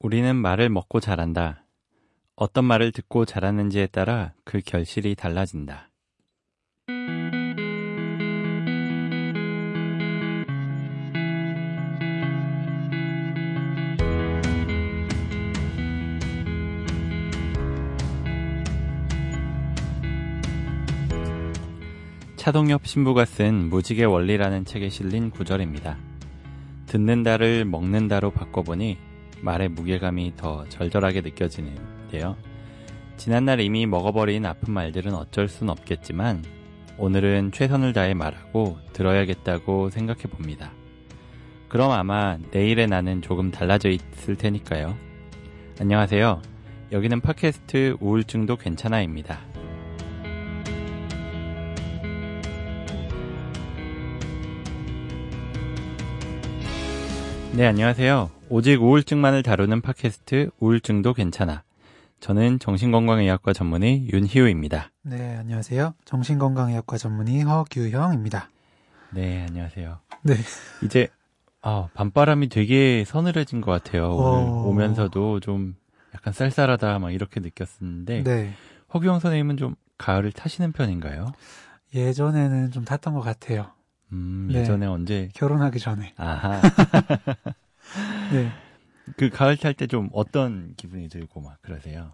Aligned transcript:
우리는 0.00 0.36
말을 0.36 0.68
먹고 0.68 1.00
자란다. 1.00 1.64
어떤 2.36 2.64
말을 2.64 2.92
듣고 2.92 3.24
자라는지에 3.24 3.86
따라 3.86 4.34
그 4.44 4.60
결실이 4.60 5.14
달라진다. 5.14 5.90
차동엽 22.36 22.86
신부가 22.86 23.24
쓴 23.24 23.70
무직의 23.70 24.04
원리라는 24.04 24.66
책에 24.66 24.90
실린 24.90 25.30
구절입니다. 25.30 25.96
듣는다를 26.84 27.64
먹는다로 27.64 28.32
바꿔보니 28.32 28.98
말의 29.44 29.68
무게감이 29.68 30.34
더 30.36 30.66
절절하게 30.68 31.20
느껴지는데요. 31.20 32.36
지난날 33.16 33.60
이미 33.60 33.86
먹어버린 33.86 34.44
아픈 34.46 34.72
말들은 34.74 35.14
어쩔 35.14 35.48
순 35.48 35.68
없겠지만 35.68 36.42
오늘은 36.98 37.52
최선을 37.52 37.92
다해 37.92 38.14
말하고 38.14 38.78
들어야겠다고 38.92 39.90
생각해 39.90 40.22
봅니다. 40.22 40.72
그럼 41.68 41.90
아마 41.90 42.38
내일의 42.52 42.86
나는 42.86 43.20
조금 43.20 43.50
달라져 43.50 43.90
있을 43.90 44.36
테니까요. 44.36 44.96
안녕하세요. 45.80 46.40
여기는 46.92 47.20
팟캐스트 47.20 47.96
우울증도 48.00 48.56
괜찮아입니다. 48.56 49.53
네, 57.56 57.66
안녕하세요. 57.66 58.32
오직 58.48 58.82
우울증만을 58.82 59.44
다루는 59.44 59.80
팟캐스트 59.80 60.50
우울증도 60.58 61.14
괜찮아. 61.14 61.62
저는 62.18 62.58
정신건강의학과 62.58 63.52
전문의 63.52 64.08
윤희우입니다. 64.12 64.90
네, 65.02 65.36
안녕하세요. 65.36 65.94
정신건강의학과 66.04 66.96
전문의 66.96 67.42
허규형입니다. 67.42 68.50
네, 69.12 69.44
안녕하세요. 69.46 70.00
네. 70.22 70.34
이제 70.82 71.06
아, 71.62 71.88
밤바람이 71.94 72.48
되게 72.48 73.04
서늘해진 73.06 73.60
것 73.60 73.70
같아요. 73.70 74.10
오늘 74.16 74.48
어. 74.48 74.64
오면서도 74.66 75.38
좀 75.38 75.76
약간 76.12 76.32
쌀쌀하다 76.32 76.98
막 76.98 77.12
이렇게 77.12 77.38
느꼈었는데 77.38 78.24
네. 78.24 78.52
허규영 78.92 79.20
선생님은 79.20 79.58
좀 79.58 79.76
가을을 79.96 80.32
타시는 80.32 80.72
편인가요? 80.72 81.26
예전에는 81.94 82.72
좀 82.72 82.84
탔던 82.84 83.14
것 83.14 83.20
같아요. 83.20 83.73
음, 84.12 84.48
네. 84.50 84.60
예전에 84.60 84.86
언제 84.86 85.28
결혼하기 85.34 85.78
전에. 85.78 86.14
아하. 86.16 86.60
네. 88.32 88.50
그 89.16 89.28
가을 89.30 89.56
탈 89.56 89.74
때 89.74 89.86
좀 89.86 90.08
어떤 90.12 90.74
기분이 90.76 91.08
들고 91.08 91.40
막 91.40 91.60
그러세요? 91.62 92.12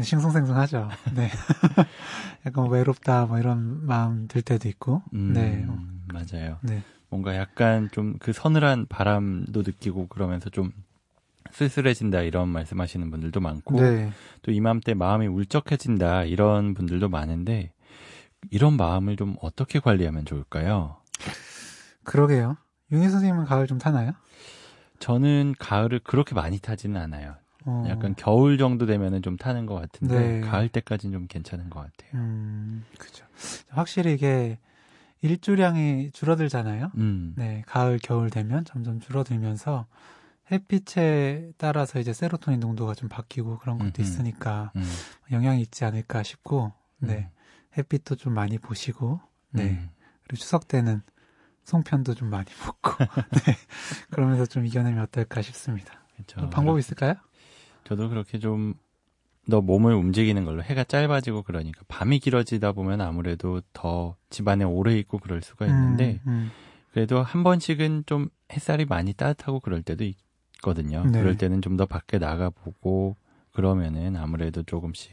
싱숭생숭하죠. 0.00 0.88
네. 1.14 1.28
약간 2.46 2.68
외롭다, 2.70 3.26
뭐 3.26 3.38
이런 3.38 3.84
마음 3.86 4.28
들 4.28 4.40
때도 4.42 4.68
있고. 4.68 5.02
음, 5.12 5.32
네. 5.32 5.64
어, 5.68 5.78
맞아요. 6.12 6.58
네. 6.62 6.82
뭔가 7.08 7.36
약간 7.36 7.88
좀 7.90 8.14
그 8.20 8.32
서늘한 8.32 8.86
바람도 8.88 9.62
느끼고 9.62 10.06
그러면서 10.08 10.48
좀 10.48 10.70
쓸쓸해진다 11.50 12.20
이런 12.22 12.48
말씀하시는 12.48 13.10
분들도 13.10 13.40
많고 13.40 13.80
네. 13.80 14.10
또 14.42 14.52
이맘때 14.52 14.94
마음이 14.94 15.26
울적해진다 15.26 16.24
이런 16.24 16.74
분들도 16.74 17.08
많은데 17.08 17.72
이런 18.50 18.76
마음을 18.76 19.16
좀 19.16 19.34
어떻게 19.42 19.80
관리하면 19.80 20.24
좋을까요? 20.24 20.96
그러게요. 22.04 22.56
윤희 22.92 23.08
선생님은 23.08 23.44
가을 23.44 23.66
좀 23.66 23.78
타나요? 23.78 24.12
저는 24.98 25.54
가을을 25.58 26.00
그렇게 26.00 26.34
많이 26.34 26.58
타지는 26.58 27.00
않아요. 27.00 27.36
어, 27.66 27.84
약간 27.88 28.14
겨울 28.16 28.58
정도 28.58 28.86
되면은 28.86 29.22
좀 29.22 29.36
타는 29.36 29.66
것 29.66 29.74
같은데 29.74 30.14
네. 30.14 30.40
가을 30.40 30.68
때까지는 30.68 31.12
좀 31.12 31.26
괜찮은 31.28 31.70
것 31.70 31.80
같아요. 31.80 32.10
음, 32.20 32.84
그죠. 32.98 33.24
확실히 33.68 34.14
이게 34.14 34.58
일조량이 35.22 36.10
줄어들잖아요. 36.12 36.92
음, 36.96 37.34
네, 37.36 37.62
가을, 37.66 37.98
겨울 38.02 38.30
되면 38.30 38.64
점점 38.64 39.00
줄어들면서 39.00 39.86
햇빛에 40.50 41.52
따라서 41.58 42.00
이제 42.00 42.12
세로토닌 42.12 42.60
농도가 42.60 42.94
좀 42.94 43.08
바뀌고 43.08 43.58
그런 43.58 43.78
것도 43.78 43.90
음흠. 43.98 44.02
있으니까 44.02 44.72
음, 44.76 44.82
영향이 45.30 45.60
있지 45.60 45.84
않을까 45.84 46.22
싶고, 46.22 46.72
네, 46.98 47.30
햇빛도 47.76 48.16
좀 48.16 48.34
많이 48.34 48.58
보시고, 48.58 49.20
네, 49.50 49.62
음. 49.70 49.90
그리고 50.30 50.36
추석 50.36 50.68
때는 50.68 51.02
송편도 51.64 52.14
좀 52.14 52.30
많이 52.30 52.46
먹고, 52.64 52.92
네, 53.46 53.56
그러면서 54.10 54.46
좀 54.46 54.64
이겨내면 54.64 55.02
어떨까 55.02 55.42
싶습니다. 55.42 56.04
또 56.38 56.48
방법이 56.48 56.78
있을까요? 56.78 57.14
저도 57.84 58.08
그렇게 58.08 58.38
좀 58.38 58.74
더 59.50 59.60
몸을 59.60 59.94
움직이는 59.94 60.44
걸로 60.44 60.62
해가 60.62 60.84
짧아지고 60.84 61.42
그러니까 61.42 61.82
밤이 61.88 62.20
길어지다 62.20 62.72
보면 62.72 63.00
아무래도 63.00 63.60
더 63.72 64.16
집안에 64.28 64.64
오래 64.64 64.96
있고 64.98 65.18
그럴 65.18 65.42
수가 65.42 65.66
있는데 65.66 66.20
음, 66.26 66.50
그래도 66.92 67.22
한 67.22 67.42
번씩은 67.42 68.04
좀 68.06 68.28
햇살이 68.52 68.84
많이 68.84 69.12
따뜻하고 69.12 69.60
그럴 69.60 69.82
때도 69.82 70.04
있거든요. 70.04 71.04
네. 71.04 71.18
그럴 71.20 71.36
때는 71.36 71.62
좀 71.62 71.76
더 71.76 71.86
밖에 71.86 72.18
나가보고 72.18 73.16
그러면은 73.52 74.16
아무래도 74.16 74.62
조금씩 74.62 75.12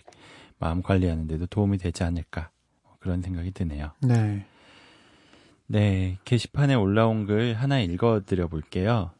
마음 0.59 0.83
관리하는 0.83 1.25
데도 1.27 1.47
도움이 1.47 1.77
되지 1.77 2.03
않을까 2.03 2.51
그런 2.99 3.21
생각이 3.21 3.51
드네요. 3.51 3.91
음, 4.03 4.07
네, 4.09 4.45
네, 5.69 6.17
게시판에 6.23 6.75
올라온 6.75 7.25
글 7.25 7.53
하나 7.53 7.81
읽어드려 7.81 8.47
볼게요. 8.47 9.11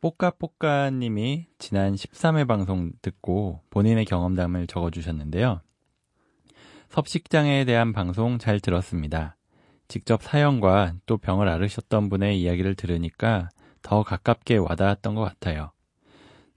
뽀까뽀까님이 0.00 1.46
지난 1.58 1.94
13회 1.94 2.48
방송 2.48 2.90
듣고 3.00 3.60
본인의 3.70 4.04
경험담을 4.06 4.66
적어주셨는데요. 4.66 5.60
섭식장애에 6.88 7.64
대한 7.64 7.92
방송 7.92 8.38
잘 8.38 8.58
들었습니다. 8.58 9.36
직접 9.86 10.20
사연과 10.24 10.94
또 11.06 11.16
병을 11.16 11.48
앓으셨던 11.48 12.08
분의 12.08 12.40
이야기를 12.40 12.74
들으니까 12.74 13.48
더 13.82 14.02
가깝게 14.02 14.56
와닿았던 14.56 15.14
것 15.14 15.22
같아요. 15.22 15.70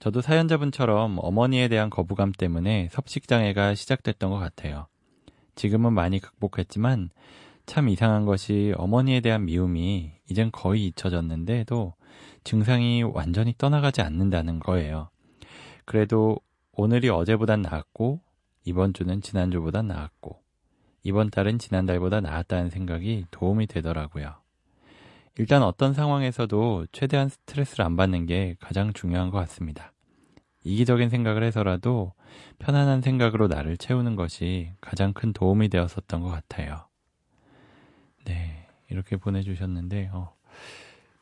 저도 0.00 0.20
사연자분처럼 0.20 1.18
어머니에 1.20 1.68
대한 1.68 1.90
거부감 1.90 2.32
때문에 2.32 2.88
섭식장애가 2.90 3.76
시작됐던 3.76 4.30
것 4.30 4.38
같아요. 4.38 4.88
지금은 5.54 5.92
많이 5.92 6.18
극복했지만 6.18 7.10
참 7.66 7.88
이상한 7.88 8.24
것이 8.24 8.72
어머니에 8.76 9.20
대한 9.20 9.44
미움이 9.44 10.12
이젠 10.30 10.50
거의 10.52 10.86
잊혀졌는데도 10.86 11.94
증상이 12.44 13.02
완전히 13.02 13.54
떠나가지 13.58 14.00
않는다는 14.02 14.60
거예요. 14.60 15.10
그래도 15.84 16.38
오늘이 16.72 17.08
어제보단 17.08 17.62
나았고 17.62 18.20
이번 18.64 18.94
주는 18.94 19.20
지난주보다 19.20 19.82
나았고 19.82 20.40
이번 21.02 21.30
달은 21.30 21.58
지난달보다 21.58 22.20
나았다는 22.20 22.70
생각이 22.70 23.26
도움이 23.30 23.66
되더라고요. 23.66 24.34
일단 25.38 25.62
어떤 25.62 25.92
상황에서도 25.92 26.86
최대한 26.92 27.28
스트레스를 27.28 27.84
안 27.84 27.96
받는 27.96 28.26
게 28.26 28.56
가장 28.60 28.92
중요한 28.92 29.30
것 29.30 29.38
같습니다. 29.38 29.92
이기적인 30.64 31.10
생각을 31.10 31.44
해서라도 31.44 32.12
편안한 32.58 33.02
생각으로 33.02 33.46
나를 33.46 33.76
채우는 33.76 34.16
것이 34.16 34.72
가장 34.80 35.12
큰 35.12 35.32
도움이 35.32 35.68
되었었던 35.68 36.20
것 36.20 36.28
같아요. 36.28 36.86
네, 38.26 38.66
이렇게 38.90 39.16
보내주셨는데, 39.16 40.10
어, 40.12 40.34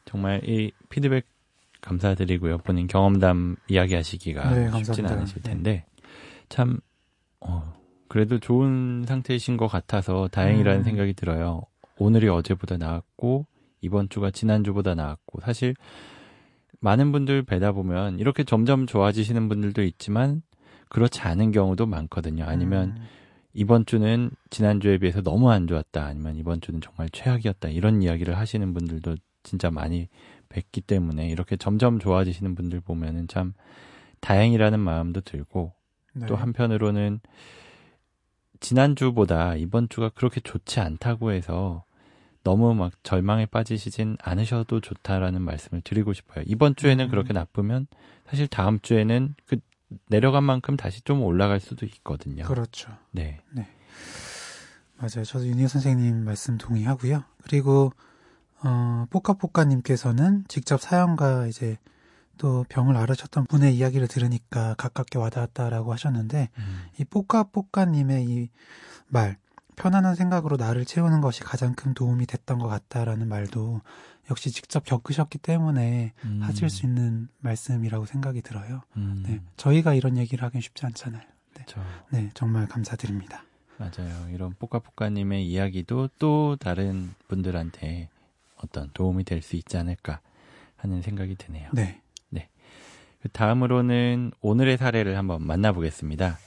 정말 0.04 0.42
이 0.48 0.72
피드백 0.88 1.26
감사드리고요. 1.80 2.58
본인 2.58 2.86
경험담 2.86 3.56
이야기 3.68 3.94
하시기가 3.94 4.54
네, 4.54 4.70
쉽진. 4.82 5.06
않으실 5.06 5.42
네. 5.42 5.50
텐데, 5.50 5.84
참, 6.48 6.80
어, 7.40 7.74
그래도 8.08 8.38
좋은 8.38 9.04
상태이신 9.06 9.56
것 9.56 9.66
같아서 9.68 10.28
다행이라는 10.28 10.80
음. 10.80 10.84
생각이 10.84 11.14
들어요. 11.14 11.62
오늘이 11.98 12.28
어제보다 12.28 12.76
나았고, 12.76 13.46
이번 13.80 14.08
주가 14.08 14.30
지난주보다 14.30 14.94
나았고, 14.94 15.40
사실, 15.40 15.74
많은 16.80 17.12
분들 17.12 17.44
뵈다 17.44 17.72
보면 17.72 18.18
이렇게 18.18 18.44
점점 18.44 18.86
좋아지시는 18.86 19.48
분들도 19.48 19.82
있지만, 19.82 20.42
그렇지 20.88 21.22
않은 21.22 21.50
경우도 21.50 21.86
많거든요. 21.86 22.44
아니면 22.44 22.94
음, 22.96 23.06
이번 23.54 23.86
주는 23.86 24.30
지난주에 24.50 24.98
비해서 24.98 25.22
너무 25.22 25.50
안 25.50 25.66
좋았다. 25.66 26.04
아니면 26.04 26.36
이번 26.36 26.60
주는 26.60 26.80
정말 26.80 27.08
최악이었다. 27.10 27.68
이런 27.68 28.02
이야기를 28.02 28.36
하시는 28.36 28.74
분들도 28.74 29.16
진짜 29.44 29.70
많이 29.70 30.08
뵙기 30.48 30.80
때문에 30.80 31.28
이렇게 31.28 31.56
점점 31.56 31.98
좋아지시는 31.98 32.54
분들 32.54 32.80
보면은 32.80 33.28
참 33.28 33.54
다행이라는 34.20 34.80
마음도 34.80 35.20
들고 35.20 35.72
네. 36.14 36.26
또 36.26 36.36
한편으로는 36.36 37.20
지난주보다 38.60 39.56
이번 39.56 39.88
주가 39.88 40.08
그렇게 40.08 40.40
좋지 40.40 40.80
않다고 40.80 41.32
해서 41.32 41.84
너무 42.42 42.74
막 42.74 42.92
절망에 43.02 43.46
빠지시진 43.46 44.16
않으셔도 44.20 44.80
좋다라는 44.80 45.42
말씀을 45.42 45.80
드리고 45.82 46.12
싶어요. 46.12 46.44
이번 46.46 46.76
주에는 46.76 47.06
음. 47.06 47.10
그렇게 47.10 47.32
나쁘면 47.32 47.86
사실 48.26 48.46
다음 48.48 48.80
주에는 48.80 49.34
그 49.46 49.58
내려간 50.08 50.44
만큼 50.44 50.76
다시 50.76 51.02
좀 51.02 51.22
올라갈 51.22 51.60
수도 51.60 51.86
있거든요. 51.86 52.44
그렇죠. 52.44 52.90
네. 53.10 53.40
맞아요. 54.96 55.24
저도 55.24 55.46
윤희 55.46 55.68
선생님 55.68 56.24
말씀 56.24 56.56
동의하고요. 56.58 57.24
그리고 57.42 57.92
어, 58.62 59.06
뽀까뽀까님께서는 59.10 60.44
직접 60.48 60.80
사연과 60.80 61.46
이제 61.46 61.78
또 62.38 62.64
병을 62.68 62.96
앓으셨던 62.96 63.46
분의 63.46 63.76
이야기를 63.76 64.08
들으니까 64.08 64.74
가깝게 64.74 65.18
와닿았다라고 65.18 65.92
하셨는데 65.92 66.48
음. 66.58 66.82
이 66.98 67.04
뽀까뽀까님의 67.04 68.24
이 68.24 68.48
말 69.08 69.36
편안한 69.76 70.14
생각으로 70.14 70.56
나를 70.56 70.84
채우는 70.84 71.20
것이 71.20 71.40
가장 71.42 71.74
큰 71.74 71.94
도움이 71.94 72.26
됐던 72.26 72.58
것 72.58 72.68
같다라는 72.68 73.28
말도 73.28 73.80
역시 74.30 74.50
직접 74.50 74.84
겪으셨기 74.84 75.38
때문에 75.38 76.12
음. 76.24 76.40
하실 76.42 76.70
수 76.70 76.86
있는 76.86 77.28
말씀이라고 77.40 78.06
생각이 78.06 78.40
들어요. 78.42 78.82
음. 78.96 79.22
네, 79.26 79.40
저희가 79.56 79.94
이런 79.94 80.16
얘기를 80.16 80.44
하긴 80.44 80.60
쉽지 80.60 80.86
않잖아요. 80.86 81.22
네, 81.56 81.64
저네 81.66 82.30
정말 82.34 82.66
감사드립니다. 82.66 83.44
맞아요. 83.78 84.28
이런 84.32 84.54
뽀까뽀까님의 84.58 85.46
이야기도 85.46 86.08
또 86.18 86.56
다른 86.56 87.12
분들한테 87.28 88.08
어떤 88.56 88.90
도움이 88.94 89.24
될 89.24 89.42
수 89.42 89.56
있지 89.56 89.76
않을까 89.76 90.20
하는 90.76 91.02
생각이 91.02 91.34
드네요. 91.36 91.70
네, 91.72 92.00
그 93.20 93.28
다음으로는 93.30 94.32
오늘의 94.42 94.76
사례를 94.76 95.16
한번 95.16 95.46
만나보겠습니다. 95.46 96.38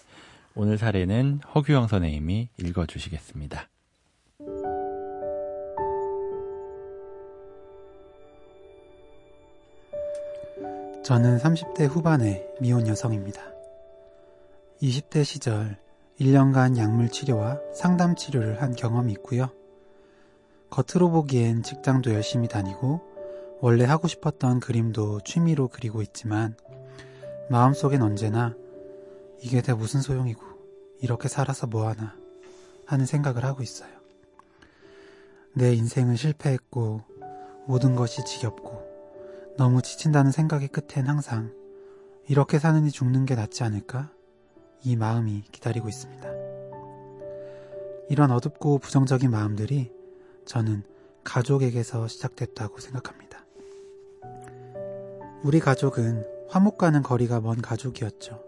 오늘 0.53 0.77
사례는 0.77 1.41
허규영 1.55 1.87
선생님이 1.87 2.49
읽어주시겠습니다. 2.59 3.67
저는 11.07 11.37
30대 11.37 11.87
후반의 11.87 12.45
미혼 12.59 12.85
여성입니다. 12.85 13.41
20대 14.81 15.23
시절 15.23 15.77
1년간 16.19 16.75
약물 16.75 17.07
치료와 17.07 17.61
상담 17.73 18.13
치료를 18.13 18.61
한 18.61 18.75
경험이 18.75 19.13
있고요. 19.13 19.47
겉으로 20.69 21.09
보기엔 21.09 21.63
직장도 21.63 22.13
열심히 22.13 22.49
다니고 22.49 22.99
원래 23.61 23.85
하고 23.85 24.09
싶었던 24.09 24.59
그림도 24.59 25.21
취미로 25.21 25.69
그리고 25.69 26.01
있지만 26.01 26.57
마음속엔 27.49 28.01
언제나 28.01 28.53
이게 29.39 29.61
다 29.61 29.75
무슨 29.75 30.01
소용이고 30.01 30.43
이렇게 30.99 31.29
살아서 31.29 31.67
뭐하나 31.67 32.17
하는 32.85 33.05
생각을 33.05 33.45
하고 33.45 33.63
있어요. 33.63 33.91
내 35.53 35.73
인생은 35.73 36.17
실패했고 36.17 37.01
모든 37.65 37.95
것이 37.95 38.25
지겹고 38.25 38.86
너무 39.57 39.81
지친다는 39.81 40.31
생각의 40.31 40.67
끝엔 40.67 41.07
항상 41.07 41.51
이렇게 42.27 42.59
사느니 42.59 42.91
죽는 42.91 43.25
게 43.25 43.33
낫지 43.33 43.63
않을까? 43.63 44.11
이 44.83 44.95
마음이 44.95 45.45
기다리고 45.51 45.89
있습니다. 45.89 46.29
이런 48.09 48.29
어둡고 48.29 48.77
부정적인 48.77 49.31
마음들이 49.31 49.91
저는 50.45 50.83
가족에게서 51.23 52.07
시작됐다고 52.07 52.79
생각합니다. 52.79 53.45
우리 55.43 55.59
가족은 55.59 56.23
화목 56.49 56.77
가는 56.77 57.01
거리가 57.01 57.41
먼 57.41 57.59
가족이었죠. 57.59 58.39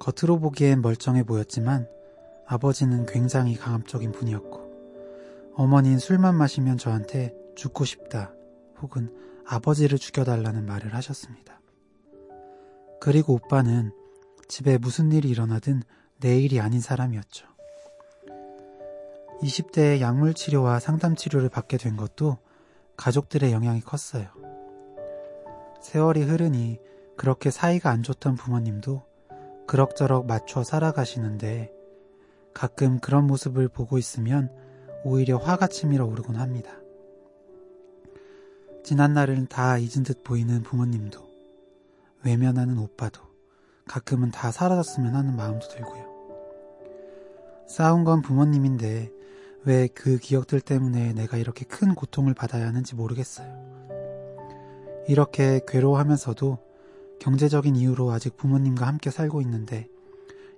겉으로 0.00 0.40
보기엔 0.40 0.82
멀쩡해 0.82 1.22
보였지만 1.22 1.86
아버지는 2.46 3.06
굉장히 3.06 3.56
강압적인 3.56 4.10
분이었고 4.10 5.52
어머니는 5.54 6.00
술만 6.00 6.34
마시면 6.34 6.78
저한테 6.78 7.32
죽고 7.54 7.84
싶다 7.84 8.32
혹은 8.82 9.12
아버지를 9.48 9.98
죽여달라는 9.98 10.66
말을 10.66 10.94
하셨습니다. 10.94 11.60
그리고 13.00 13.34
오빠는 13.34 13.92
집에 14.46 14.76
무슨 14.76 15.10
일이 15.12 15.28
일어나든 15.30 15.82
내 16.20 16.38
일이 16.38 16.60
아닌 16.60 16.80
사람이었죠. 16.80 17.46
20대에 19.40 20.00
약물 20.00 20.34
치료와 20.34 20.80
상담 20.80 21.14
치료를 21.14 21.48
받게 21.48 21.78
된 21.78 21.96
것도 21.96 22.38
가족들의 22.96 23.52
영향이 23.52 23.80
컸어요. 23.80 24.26
세월이 25.80 26.22
흐르니 26.24 26.78
그렇게 27.16 27.50
사이가 27.50 27.88
안 27.90 28.02
좋던 28.02 28.34
부모님도 28.34 29.02
그럭저럭 29.66 30.26
맞춰 30.26 30.62
살아가시는데 30.62 31.72
가끔 32.52 32.98
그런 32.98 33.26
모습을 33.26 33.68
보고 33.68 33.96
있으면 33.96 34.50
오히려 35.04 35.38
화가 35.38 35.68
치밀어 35.68 36.04
오르곤 36.04 36.36
합니다. 36.36 36.72
지난 38.88 39.12
날은 39.12 39.48
다 39.48 39.76
잊은 39.76 40.02
듯 40.02 40.24
보이는 40.24 40.62
부모님도 40.62 41.20
외면하는 42.24 42.78
오빠도 42.78 43.20
가끔은 43.86 44.30
다 44.30 44.50
사라졌으면 44.50 45.14
하는 45.14 45.36
마음도 45.36 45.68
들고요. 45.68 46.06
싸운 47.68 48.04
건 48.04 48.22
부모님인데 48.22 49.12
왜 49.66 49.88
그 49.88 50.16
기억들 50.16 50.62
때문에 50.62 51.12
내가 51.12 51.36
이렇게 51.36 51.66
큰 51.66 51.94
고통을 51.94 52.32
받아야 52.32 52.66
하는지 52.66 52.94
모르겠어요. 52.94 53.52
이렇게 55.06 55.60
괴로워하면서도 55.68 56.56
경제적인 57.20 57.76
이유로 57.76 58.10
아직 58.10 58.38
부모님과 58.38 58.86
함께 58.86 59.10
살고 59.10 59.42
있는데 59.42 59.86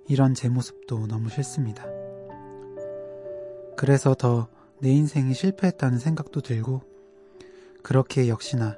이런 0.07 0.35
제 0.35 0.47
모습도 0.47 1.05
너무 1.07 1.27
싫습니다. 1.27 1.83
그래서 3.75 4.15
더 4.15 4.47
내 4.79 4.89
인생이 4.89 5.33
실패했다는 5.33 5.99
생각도 5.99 6.41
들고 6.41 6.90
그렇게 7.83 8.27
역시나 8.27 8.77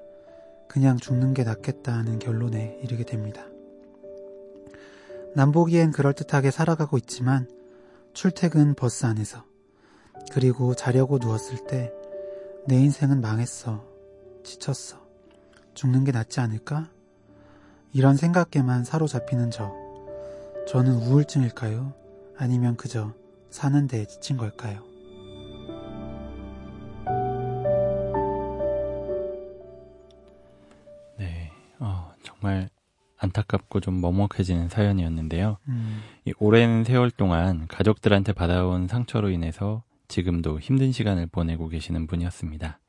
그냥 0.68 0.98
죽는 0.98 1.34
게 1.34 1.44
낫겠다 1.44 1.94
하는 1.94 2.20
결론에 2.20 2.80
이르게 2.84 3.04
됩니다. 3.04 3.46
남보기엔 5.36 5.92
그럴듯하게 5.92 6.52
살아가고 6.52 6.98
있지만 6.98 7.50
출퇴근 8.14 8.76
버스 8.76 9.06
안에서 9.06 9.44
그리고 10.32 10.74
자려고 10.76 11.18
누웠을 11.18 11.68
때 11.68 11.92
내 12.66 12.78
인생은 12.78 13.20
망했어. 13.20 13.84
지쳤어. 14.44 14.98
죽는 15.74 16.06
게 16.06 16.14
낫지 16.14 16.40
않을까? 16.40 16.90
이런 17.92 18.16
생각에만 18.16 18.86
사로잡히는 18.86 19.52
저. 19.52 19.74
저는 20.68 20.94
우울증일까요? 20.94 21.94
아니면 22.38 22.78
그저 22.78 23.14
사는 23.50 23.86
데 23.88 24.06
지친 24.06 24.38
걸까요? 24.38 24.82
정말 32.44 32.70
안타깝고 33.20 33.80
좀 33.80 34.02
먹먹해지는 34.02 34.68
사연이었는데요. 34.68 35.60
음, 35.70 36.02
이 36.26 36.34
오랜 36.40 36.84
세월 36.84 37.10
동안 37.10 37.68
가족들한테 37.70 38.34
받아온 38.34 38.90
상처로 38.90 39.30
인해서 39.30 39.82
지금도 40.10 40.60
힘든 40.60 40.92
시간을 40.92 41.28
보내고 41.28 41.70
계시는 41.70 42.06
분이었습니다. 42.06 42.80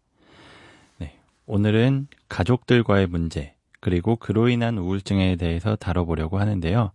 네, 0.98 1.20
오늘은 1.46 2.08
가족들과의 2.28 3.06
문제, 3.06 3.54
그리고 3.78 4.16
그로 4.16 4.48
인한 4.48 4.76
우울증에 4.76 5.36
대해서 5.36 5.76
다뤄보려고 5.76 6.40
하는데요. 6.40 6.90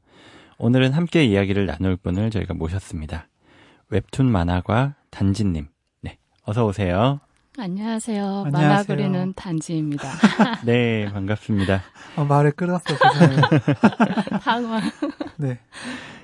오늘은 0.57 0.91
함께 0.91 1.23
이야기를 1.23 1.65
나눌 1.65 1.95
분을 1.95 2.29
저희가 2.29 2.55
모셨습니다. 2.55 3.29
웹툰 3.87 4.29
만화가 4.29 4.95
단지님. 5.11 5.69
네, 6.01 6.17
어서 6.43 6.65
오세요. 6.65 7.21
안녕하세요. 7.59 8.25
안녕하세요. 8.45 8.51
만화 8.51 8.83
그리는 8.83 9.33
단지입니다. 9.35 10.09
네, 10.65 11.09
반갑습니다. 11.11 11.83
어, 12.15 12.25
말을 12.25 12.51
끊었어, 12.51 12.83
죄송해요. 12.85 13.41
당황. 14.43 14.81
네. 15.37 15.59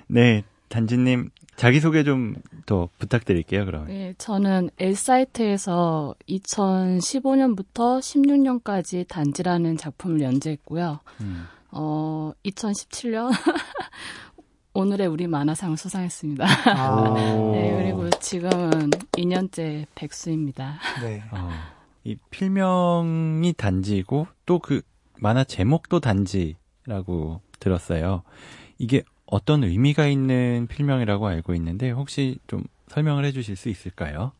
네, 0.07 0.43
단지님 0.69 1.29
자기소개 1.55 2.03
좀 2.03 2.35
더 2.65 2.89
부탁드릴게요, 2.97 3.65
그러면. 3.65 3.87
네, 3.87 4.13
저는 4.17 4.69
L사이트에서 4.79 6.15
2015년부터 6.27 7.99
16년까지 7.99 9.07
단지라는 9.07 9.77
작품을 9.77 10.21
연재했고요. 10.21 10.99
음, 11.21 11.45
어, 11.71 12.31
2017년 12.45 13.29
오늘의 14.75 15.08
우리 15.08 15.25
만화상을 15.25 15.77
수상했습니다. 15.77 16.46
아, 16.75 16.91
오. 16.91 17.51
네, 17.55 17.75
그리고 17.82 18.10
지금은 18.20 18.89
2년째 19.13 19.86
백수입니다. 19.96 20.79
네. 21.01 21.24
어, 21.32 21.50
이 22.03 22.17
필명이 22.29 23.53
단지고 23.53 24.27
또 24.46 24.60
그 24.60 24.82
만화 25.17 25.46
제목도 25.46 26.01
단지라고 26.01 27.39
들었어요. 27.62 28.24
이게 28.77 29.03
어떤 29.25 29.63
의미가 29.63 30.08
있는 30.08 30.67
필명이라고 30.67 31.25
알고 31.25 31.55
있는데 31.55 31.89
혹시 31.91 32.38
좀 32.48 32.65
설명을 32.89 33.24
해주실 33.24 33.55
수 33.55 33.70
있을까요? 33.70 34.34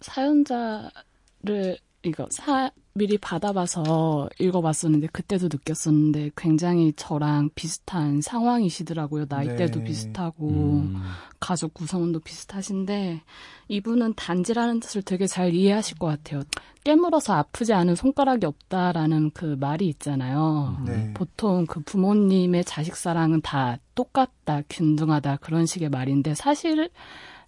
사연자를 0.00 1.76
이거 2.02 2.26
사 2.30 2.70
미리 2.96 3.18
받아봐서 3.18 4.30
읽어봤었는데 4.38 5.08
그때도 5.08 5.48
느꼈었는데 5.52 6.30
굉장히 6.34 6.94
저랑 6.96 7.50
비슷한 7.54 8.22
상황이시더라고요. 8.22 9.26
나이대도 9.28 9.80
네. 9.80 9.84
비슷하고 9.84 10.48
음, 10.48 11.02
가족 11.38 11.74
구성원도 11.74 12.20
비슷하신데 12.20 13.20
이분은 13.68 14.14
단지라는 14.14 14.80
뜻을 14.80 15.02
되게 15.02 15.26
잘 15.26 15.52
이해하실 15.52 15.98
것 15.98 16.06
같아요. 16.06 16.42
깨물어서 16.84 17.34
아프지 17.34 17.74
않은 17.74 17.96
손가락이 17.96 18.46
없다라는 18.46 19.32
그 19.32 19.56
말이 19.60 19.88
있잖아요. 19.88 20.78
네. 20.86 21.12
보통 21.12 21.66
그 21.66 21.80
부모님의 21.80 22.64
자식 22.64 22.96
사랑은 22.96 23.42
다 23.42 23.76
똑같다, 23.94 24.62
균등하다 24.70 25.36
그런 25.42 25.66
식의 25.66 25.90
말인데 25.90 26.34
사실 26.34 26.88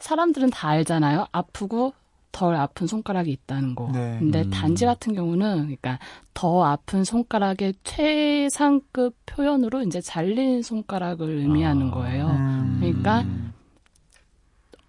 사람들은 0.01 0.51
다 0.51 0.69
알잖아요. 0.69 1.27
아프고 1.33 1.95
덜 2.33 2.55
아픈 2.55 2.87
손가락이 2.87 3.31
있다는 3.31 3.75
거. 3.75 3.91
네. 3.93 4.17
근데 4.19 4.43
음. 4.43 4.51
단지 4.51 4.85
같은 4.85 5.15
경우는 5.15 5.63
그러니까 5.63 5.99
더 6.35 6.65
아픈 6.65 7.05
손가락의 7.05 7.75
최상급 7.85 9.17
표현으로 9.27 9.83
이제 9.83 10.01
잘린 10.01 10.63
손가락을 10.63 11.29
의미하는 11.29 11.89
아. 11.89 11.91
거예요. 11.91 12.29
음. 12.29 12.77
그러니까 12.81 13.25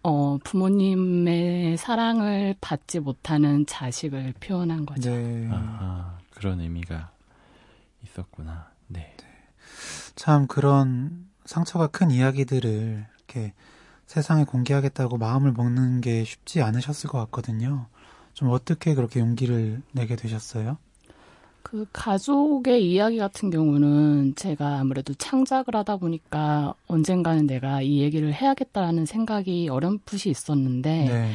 어, 0.02 0.38
부모님의 0.44 1.78
사랑을 1.78 2.56
받지 2.62 3.00
못하는 3.00 3.66
자식을 3.66 4.34
표현한 4.40 4.86
거죠. 4.86 5.10
네. 5.10 5.50
아, 5.52 6.18
그런 6.32 6.62
의미가 6.62 7.12
있었구나. 8.04 8.70
네. 8.88 9.16
참 10.16 10.48
그런 10.48 11.28
상처가 11.46 11.88
큰 11.88 12.12
이야기들을 12.12 13.06
이렇게 13.18 13.54
세상에 14.10 14.44
공개하겠다고 14.44 15.20
마음을 15.20 15.52
먹는 15.52 16.02
게 16.02 16.24
쉽지 16.24 16.64
않으셨을 16.64 17.12
것 17.12 17.20
같거든요. 17.20 17.86
좀 18.34 18.50
어떻게 18.50 18.96
그렇게 18.96 19.20
용기를 19.20 19.84
내게 19.92 20.16
되셨어요? 20.16 20.80
그 21.62 21.86
가족의 21.94 22.92
이야기 22.92 23.20
같은 23.20 23.52
경우는 23.52 24.34
제가 24.36 24.80
아무래도 24.80 25.14
창작을 25.14 25.76
하다 25.76 25.98
보니까 25.98 26.74
언젠가는 26.88 27.46
내가 27.46 27.84
이 27.84 28.00
얘기를 28.00 28.34
해야겠다라는 28.34 29.06
생각이 29.06 29.70
어렴풋이 29.70 30.32
있었는데 30.32 31.06
네. 31.06 31.32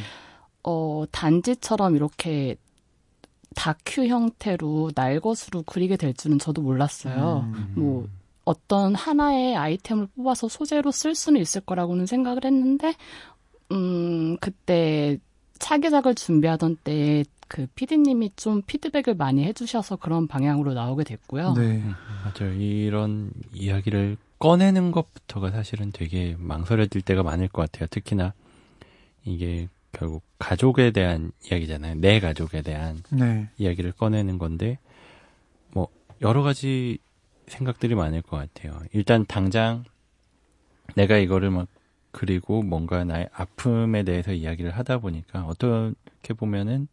어 0.61 1.05
단지처럼 1.13 1.95
이렇게 1.95 2.57
다큐 3.55 4.05
형태로 4.05 4.91
날것으로 4.93 5.63
그리게 5.65 5.95
될 5.95 6.13
줄은 6.13 6.39
저도 6.39 6.61
몰랐어요. 6.61 7.49
음. 7.53 7.73
뭐 7.77 8.09
어떤 8.45 8.95
하나의 8.95 9.55
아이템을 9.55 10.07
뽑아서 10.15 10.47
소재로 10.47 10.91
쓸 10.91 11.15
수는 11.15 11.41
있을 11.41 11.61
거라고는 11.61 12.05
생각을 12.05 12.45
했는데 12.45 12.93
음 13.71 14.37
그때 14.37 15.17
차기작을 15.57 16.15
준비하던 16.15 16.77
때에 16.83 17.23
그 17.47 17.67
PD님이 17.75 18.31
좀 18.35 18.61
피드백을 18.61 19.15
많이 19.15 19.43
해주셔서 19.43 19.97
그런 19.97 20.27
방향으로 20.27 20.73
나오게 20.73 21.03
됐고요. 21.03 21.53
네. 21.53 21.77
음, 21.77 21.93
맞아요. 22.23 22.53
이런 22.53 23.31
이야기를 23.53 24.17
꺼내는 24.39 24.91
것부터가 24.91 25.51
사실은 25.51 25.91
되게 25.91 26.35
망설여질 26.37 27.01
때가 27.01 27.23
많을 27.23 27.47
것 27.47 27.61
같아요. 27.63 27.87
특히나 27.89 28.33
이게 29.23 29.69
결국 29.91 30.23
가족에 30.39 30.91
대한 30.91 31.31
이야기잖아요. 31.49 31.95
내 31.95 32.19
가족에 32.19 32.61
대한 32.61 33.01
네. 33.09 33.47
이야기를 33.57 33.93
꺼내는 33.93 34.37
건데 34.37 34.77
뭐 35.71 35.87
여러 36.21 36.43
가지 36.43 36.97
생각들이 37.47 37.95
많을 37.95 38.21
것 38.21 38.37
같아요. 38.37 38.79
일단 38.93 39.25
당장 39.25 39.83
내가 40.95 41.17
이거를 41.17 41.51
막 41.51 41.67
그리고 42.11 42.61
뭔가 42.61 43.03
나의 43.03 43.29
아픔에 43.33 44.03
대해서 44.03 44.31
이야기를 44.31 44.71
하다 44.71 44.99
보니까 44.99 45.45
어떻게 45.45 46.33
보면은 46.33 46.87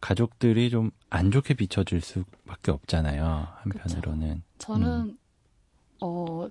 가족들이 0.00 0.70
좀 0.70 0.90
안 1.12 1.30
좋게 1.30 1.54
비춰질 1.54 2.00
수밖에 2.00 2.70
없잖아요. 2.70 3.46
한편으로는. 3.56 4.42
저는 4.56 4.88
음. 4.88 5.18
어 6.00 6.48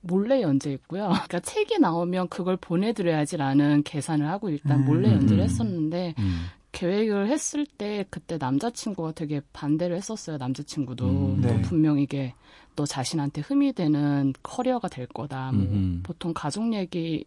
몰래 0.00 0.40
연재했고요. 0.40 1.08
그러니까 1.28 1.40
책이 1.40 1.78
나오면 1.80 2.28
그걸 2.28 2.56
보내드려야지라는 2.56 3.82
계산을 3.82 4.26
하고 4.26 4.48
일단 4.48 4.80
음, 4.80 4.84
몰래 4.86 5.12
연재를 5.12 5.42
음. 5.42 5.44
했었는데 5.44 6.14
음. 6.18 6.46
계획을 6.72 7.28
했을 7.28 7.66
때 7.66 8.06
그때 8.08 8.38
남자친구가 8.38 9.12
되게 9.12 9.42
반대를 9.52 9.96
했었어요. 9.96 10.38
남자친구도 10.38 11.06
음, 11.06 11.40
너 11.42 11.48
네. 11.48 11.60
분명 11.60 11.98
이게 11.98 12.32
너 12.80 12.86
자신한테 12.86 13.42
흠이 13.42 13.74
되는 13.74 14.32
커리어가 14.42 14.88
될 14.88 15.06
거다. 15.06 15.52
뭐 15.52 15.64
음흠. 15.64 16.00
보통 16.02 16.32
가족 16.32 16.72
얘기 16.72 17.26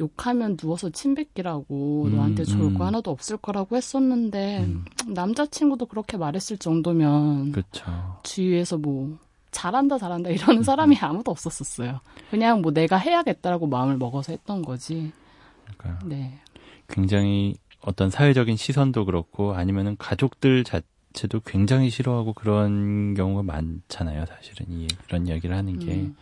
욕하면 0.00 0.56
누워서 0.56 0.90
침 0.90 1.14
뱉기라고 1.14 2.06
음, 2.06 2.16
너한테 2.16 2.44
좋을 2.44 2.74
거 2.74 2.82
음. 2.82 2.86
하나도 2.88 3.12
없을 3.12 3.36
거라고 3.36 3.76
했었는데 3.76 4.64
음. 4.64 4.84
남자친구도 5.06 5.86
그렇게 5.86 6.16
말했을 6.16 6.58
정도면 6.58 7.52
그렇죠. 7.52 7.84
주위에서 8.24 8.78
뭐 8.78 9.16
잘한다 9.52 9.98
잘한다 9.98 10.30
이러는 10.30 10.64
사람이 10.64 10.96
아무도 11.00 11.30
없었었어요. 11.30 12.00
그냥 12.30 12.60
뭐 12.60 12.72
내가 12.72 12.96
해야겠다라고 12.96 13.68
마음을 13.68 13.96
먹어서 13.96 14.32
했던 14.32 14.62
거지. 14.62 15.12
그러니까 15.76 16.04
네. 16.04 16.40
굉장히 16.88 17.54
어떤 17.80 18.10
사회적인 18.10 18.56
시선도 18.56 19.04
그렇고 19.04 19.54
아니면은 19.54 19.96
가족들 19.98 20.64
자 20.64 20.80
체도 21.18 21.40
굉장히 21.40 21.90
싫어하고 21.90 22.32
그런 22.32 23.14
경우가 23.14 23.42
많잖아요. 23.42 24.24
사실은 24.26 24.66
이, 24.70 24.86
이런 25.08 25.26
이야기를 25.26 25.56
하는 25.56 25.78
게 25.80 25.94
음. 25.94 26.16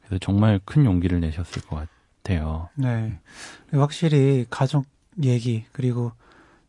그래서 0.00 0.18
정말 0.18 0.60
큰 0.64 0.84
용기를 0.84 1.20
내셨을 1.20 1.62
것 1.62 1.86
같아요. 2.22 2.68
네. 2.74 3.20
확실히 3.70 4.44
가족 4.50 4.84
얘기 5.22 5.64
그리고 5.70 6.10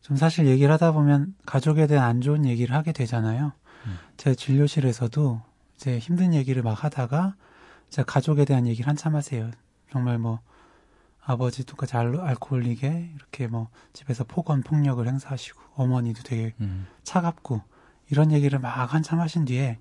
좀 0.02 0.16
사실 0.16 0.46
얘기를 0.46 0.72
하다 0.72 0.92
보면 0.92 1.34
가족에 1.46 1.88
대한 1.88 2.08
안 2.08 2.20
좋은 2.20 2.46
얘기를 2.46 2.76
하게 2.76 2.92
되잖아요. 2.92 3.52
음. 3.86 3.98
제 4.16 4.36
진료실에서도 4.36 5.42
이제 5.74 5.98
힘든 5.98 6.32
얘기를 6.32 6.62
막 6.62 6.84
하다가 6.84 7.34
제가 7.90 8.06
가족에 8.06 8.44
대한 8.44 8.68
얘기를 8.68 8.88
한참 8.88 9.16
하세요. 9.16 9.50
정말 9.90 10.18
뭐 10.18 10.38
아버지 11.26 11.64
똑같이 11.64 11.96
알, 11.96 12.20
알코올릭에 12.20 13.12
이렇게 13.14 13.46
뭐 13.46 13.68
집에서 13.92 14.24
폭언 14.24 14.62
폭력을 14.62 15.06
행사하시고 15.06 15.60
어머니도 15.74 16.22
되게 16.22 16.54
음. 16.60 16.86
차갑고 17.02 17.62
이런 18.10 18.30
얘기를 18.32 18.58
막 18.58 18.92
한참 18.92 19.20
하신 19.20 19.44
뒤에 19.46 19.78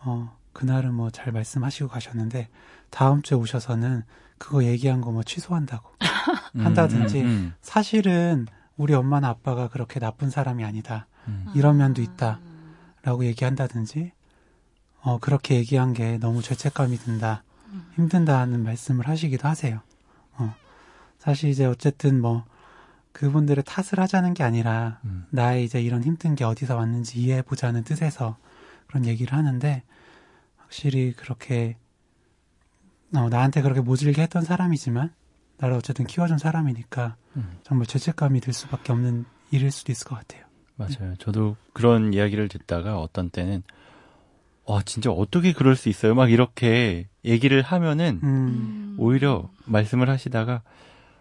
어 0.00 0.34
그날은 0.52 0.94
뭐 0.94 1.10
잘 1.10 1.32
말씀하시고 1.32 1.88
가셨는데 1.88 2.48
다음 2.90 3.22
주에 3.22 3.36
오셔서는 3.36 4.04
그거 4.38 4.64
얘기한 4.64 5.00
거 5.00 5.10
뭐 5.10 5.22
취소한다고 5.22 5.88
한다든지 6.56 7.22
음, 7.22 7.54
사실은 7.60 8.46
우리 8.76 8.94
엄마나 8.94 9.28
아빠가 9.28 9.68
그렇게 9.68 10.00
나쁜 10.00 10.30
사람이 10.30 10.64
아니다 10.64 11.06
음, 11.28 11.46
이런 11.54 11.76
면도 11.76 12.00
있다라고 12.02 13.24
얘기한다든지 13.26 14.12
어 15.02 15.18
그렇게 15.18 15.56
얘기한 15.56 15.92
게 15.92 16.18
너무 16.18 16.40
죄책감이 16.42 16.96
든다 16.96 17.42
힘든다는 17.96 18.62
말씀을 18.64 19.08
하시기도 19.08 19.46
하세요. 19.48 19.80
어 21.24 21.30
사실 21.30 21.50
이제 21.50 21.64
어쨌든 21.64 22.20
뭐 22.20 22.44
그분들의 23.12 23.64
탓을 23.64 24.00
하자는 24.00 24.34
게 24.34 24.42
아니라 24.42 25.00
음. 25.04 25.26
나의 25.30 25.64
이제 25.64 25.80
이런 25.80 26.02
힘든 26.02 26.34
게 26.34 26.44
어디서 26.44 26.76
왔는지 26.76 27.20
이해해 27.20 27.42
보자는 27.42 27.84
뜻에서 27.84 28.36
그런 28.86 29.06
얘기를 29.06 29.32
하는데 29.32 29.82
확실히 30.56 31.12
그렇게 31.12 31.76
어, 33.14 33.28
나한테 33.28 33.62
그렇게 33.62 33.80
모질게 33.80 34.22
했던 34.22 34.42
사람이지만 34.42 35.12
나를 35.58 35.76
어쨌든 35.76 36.06
키워준 36.06 36.38
사람이니까 36.38 37.16
음. 37.36 37.58
정말 37.62 37.86
죄책감이 37.86 38.40
들 38.40 38.52
수밖에 38.52 38.92
없는 38.92 39.24
일일 39.50 39.70
수도 39.70 39.92
있을 39.92 40.08
것 40.08 40.16
같아요. 40.16 40.44
맞아요. 40.76 41.14
저도 41.18 41.56
그런 41.72 42.12
이야기를 42.12 42.48
듣다가 42.48 42.98
어떤 42.98 43.30
때는 43.30 43.62
와 44.64 44.82
진짜 44.82 45.10
어떻게 45.10 45.52
그럴 45.52 45.76
수 45.76 45.88
있어요? 45.88 46.14
막 46.16 46.32
이렇게 46.32 47.06
얘기를 47.24 47.62
하면은 47.62 48.20
음, 48.24 48.96
오히려 48.98 49.48
말씀을 49.66 50.08
하시다가 50.08 50.62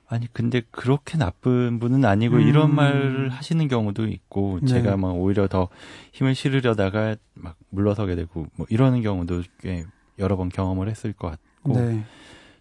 아니 0.07 0.31
근데 0.31 0.61
그렇게 0.71 1.17
나쁜 1.17 1.79
분은 1.79 2.05
아니고 2.05 2.35
음. 2.35 2.41
이런 2.41 2.75
말을 2.75 3.29
하시는 3.29 3.67
경우도 3.67 4.07
있고 4.07 4.59
네. 4.61 4.67
제가 4.67 4.97
막 4.97 5.15
오히려 5.15 5.47
더 5.47 5.69
힘을 6.11 6.35
실으려다가 6.35 7.15
막 7.33 7.55
물러서게 7.69 8.15
되고 8.15 8.47
뭐 8.55 8.67
이러는 8.69 9.01
경우도 9.01 9.43
꽤 9.61 9.85
여러 10.19 10.35
번 10.35 10.49
경험을 10.49 10.89
했을 10.89 11.13
것 11.13 11.29
같고 11.29 11.79
네, 11.79 12.03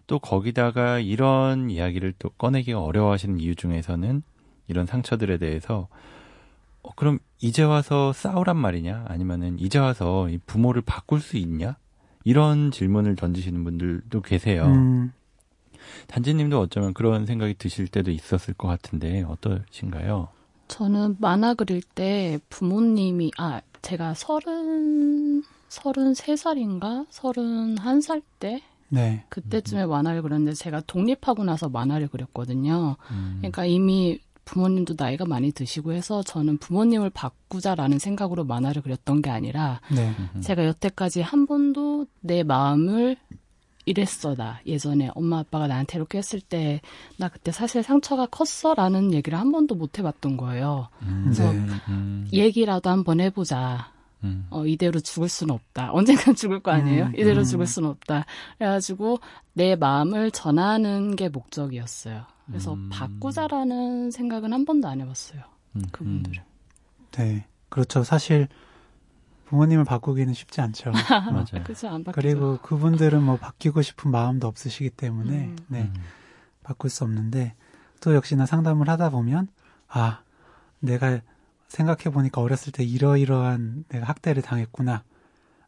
또 0.07 0.19
거기다가 0.19 0.99
이런 0.99 1.69
이야기를 1.69 2.13
또 2.17 2.29
꺼내기가 2.29 2.81
어려워하시는 2.81 3.39
이유 3.39 3.55
중에서는 3.55 4.23
이런 4.67 4.85
상처들에 4.85 5.37
대해서 5.37 5.87
어, 6.81 6.89
그럼 6.95 7.19
이제 7.41 7.63
와서 7.63 8.13
싸우란 8.13 8.57
말이냐 8.57 9.05
아니면은 9.07 9.59
이제 9.59 9.79
와서 9.79 10.29
이 10.29 10.39
부모를 10.45 10.81
바꿀 10.81 11.19
수 11.19 11.37
있냐 11.37 11.77
이런 12.23 12.71
질문을 12.71 13.15
던지시는 13.15 13.63
분들도 13.63 14.21
계세요. 14.21 14.65
음, 14.65 15.11
단지님도 16.07 16.59
어쩌면 16.59 16.93
그런 16.93 17.25
생각이 17.25 17.55
드실 17.55 17.87
때도 17.87 18.11
있었을 18.11 18.53
것 18.53 18.67
같은데 18.67 19.23
어떠신가요? 19.23 20.27
저는 20.67 21.17
만화 21.19 21.53
그릴 21.53 21.81
때 21.81 22.39
부모님이 22.49 23.31
아 23.37 23.61
제가 23.81 24.13
서른 24.13 25.43
서른 25.69 26.13
세 26.13 26.35
살인가 26.35 27.05
서른 27.09 27.77
한 27.77 27.99
살 28.01 28.21
때 28.39 28.61
네, 28.89 29.23
그때쯤에 29.29 29.87
만화를 29.87 30.21
그렸는데 30.21 30.53
제가 30.53 30.81
독립하고 30.85 31.43
나서 31.43 31.67
만화를 31.67 32.07
그렸거든요. 32.09 32.95
음, 33.09 33.37
그러니까 33.39 33.65
이미 33.65 34.19
부모님도 34.45 34.93
나이가 34.97 35.25
많이 35.25 35.51
드시고 35.51 35.93
해서 35.93 36.21
저는 36.21 36.57
부모님을 36.59 37.09
바꾸자라는 37.09 37.97
생각으로 37.97 38.43
만화를 38.43 38.83
그렸던 38.83 39.21
게 39.23 39.31
아니라 39.31 39.81
네. 39.89 40.13
제가 40.41 40.65
여태까지 40.65 41.21
한 41.21 41.47
번도 41.47 42.05
내 42.19 42.43
마음을 42.43 43.17
이랬어 43.85 44.35
나 44.35 44.59
예전에 44.65 45.09
엄마 45.15 45.39
아빠가 45.39 45.67
나한테 45.67 45.97
이렇게 45.97 46.17
했을 46.17 46.39
때 46.41 46.81
나 47.17 47.29
그때 47.29 47.51
사실 47.51 47.83
상처가 47.83 48.25
컸어라는 48.25 49.13
얘기를 49.13 49.39
한 49.39 49.51
번도 49.51 49.75
못 49.75 49.99
해봤던 49.99 50.37
거예요. 50.37 50.89
음, 51.03 51.21
그래서 51.25 51.51
네. 51.51 51.59
음, 51.89 52.27
얘기라도 52.31 52.89
한번 52.89 53.19
해보자. 53.19 53.91
음. 54.23 54.47
어, 54.49 54.65
이대로 54.65 54.99
죽을 54.99 55.27
수는 55.29 55.53
없다. 55.53 55.91
언젠간 55.93 56.35
죽을 56.35 56.59
거 56.61 56.71
아니에요? 56.71 57.05
음, 57.07 57.13
이대로 57.15 57.39
음. 57.39 57.43
죽을 57.43 57.67
수는 57.67 57.89
없다. 57.89 58.25
그래가지고 58.57 59.19
내 59.53 59.75
마음을 59.75 60.31
전하는 60.31 61.15
게 61.15 61.29
목적이었어요. 61.29 62.23
그래서 62.47 62.73
음. 62.73 62.89
바꾸자라는 62.91 64.11
생각은 64.11 64.53
한 64.53 64.65
번도 64.65 64.87
안 64.87 65.01
해봤어요. 65.01 65.41
음, 65.75 65.83
그분들은. 65.91 66.41
네. 67.11 67.45
그렇죠. 67.69 68.03
사실 68.03 68.47
부모님을 69.53 69.85
바꾸기는 69.85 70.33
쉽지 70.33 70.61
않죠. 70.61 70.89
음. 71.29 71.33
맞아요. 71.33 71.63
그죠? 71.63 71.87
안 71.87 72.03
바뀌죠. 72.03 72.13
그리고 72.13 72.57
그분들은 72.57 73.21
뭐 73.21 73.37
바뀌고 73.37 73.83
싶은 73.83 74.09
마음도 74.09 74.47
없으시기 74.47 74.89
때문에 74.89 75.45
음. 75.45 75.57
네. 75.67 75.83
음. 75.83 75.93
바꿀 76.63 76.89
수 76.89 77.03
없는데 77.03 77.53
또 78.01 78.15
역시나 78.15 78.47
상담을 78.47 78.89
하다 78.89 79.11
보면 79.11 79.47
아 79.87 80.23
내가 80.79 81.19
생각해 81.67 82.05
보니까 82.11 82.41
어렸을 82.41 82.71
때 82.71 82.83
이러이러한 82.83 83.85
내가 83.89 84.07
학대를 84.07 84.41
당했구나 84.41 85.03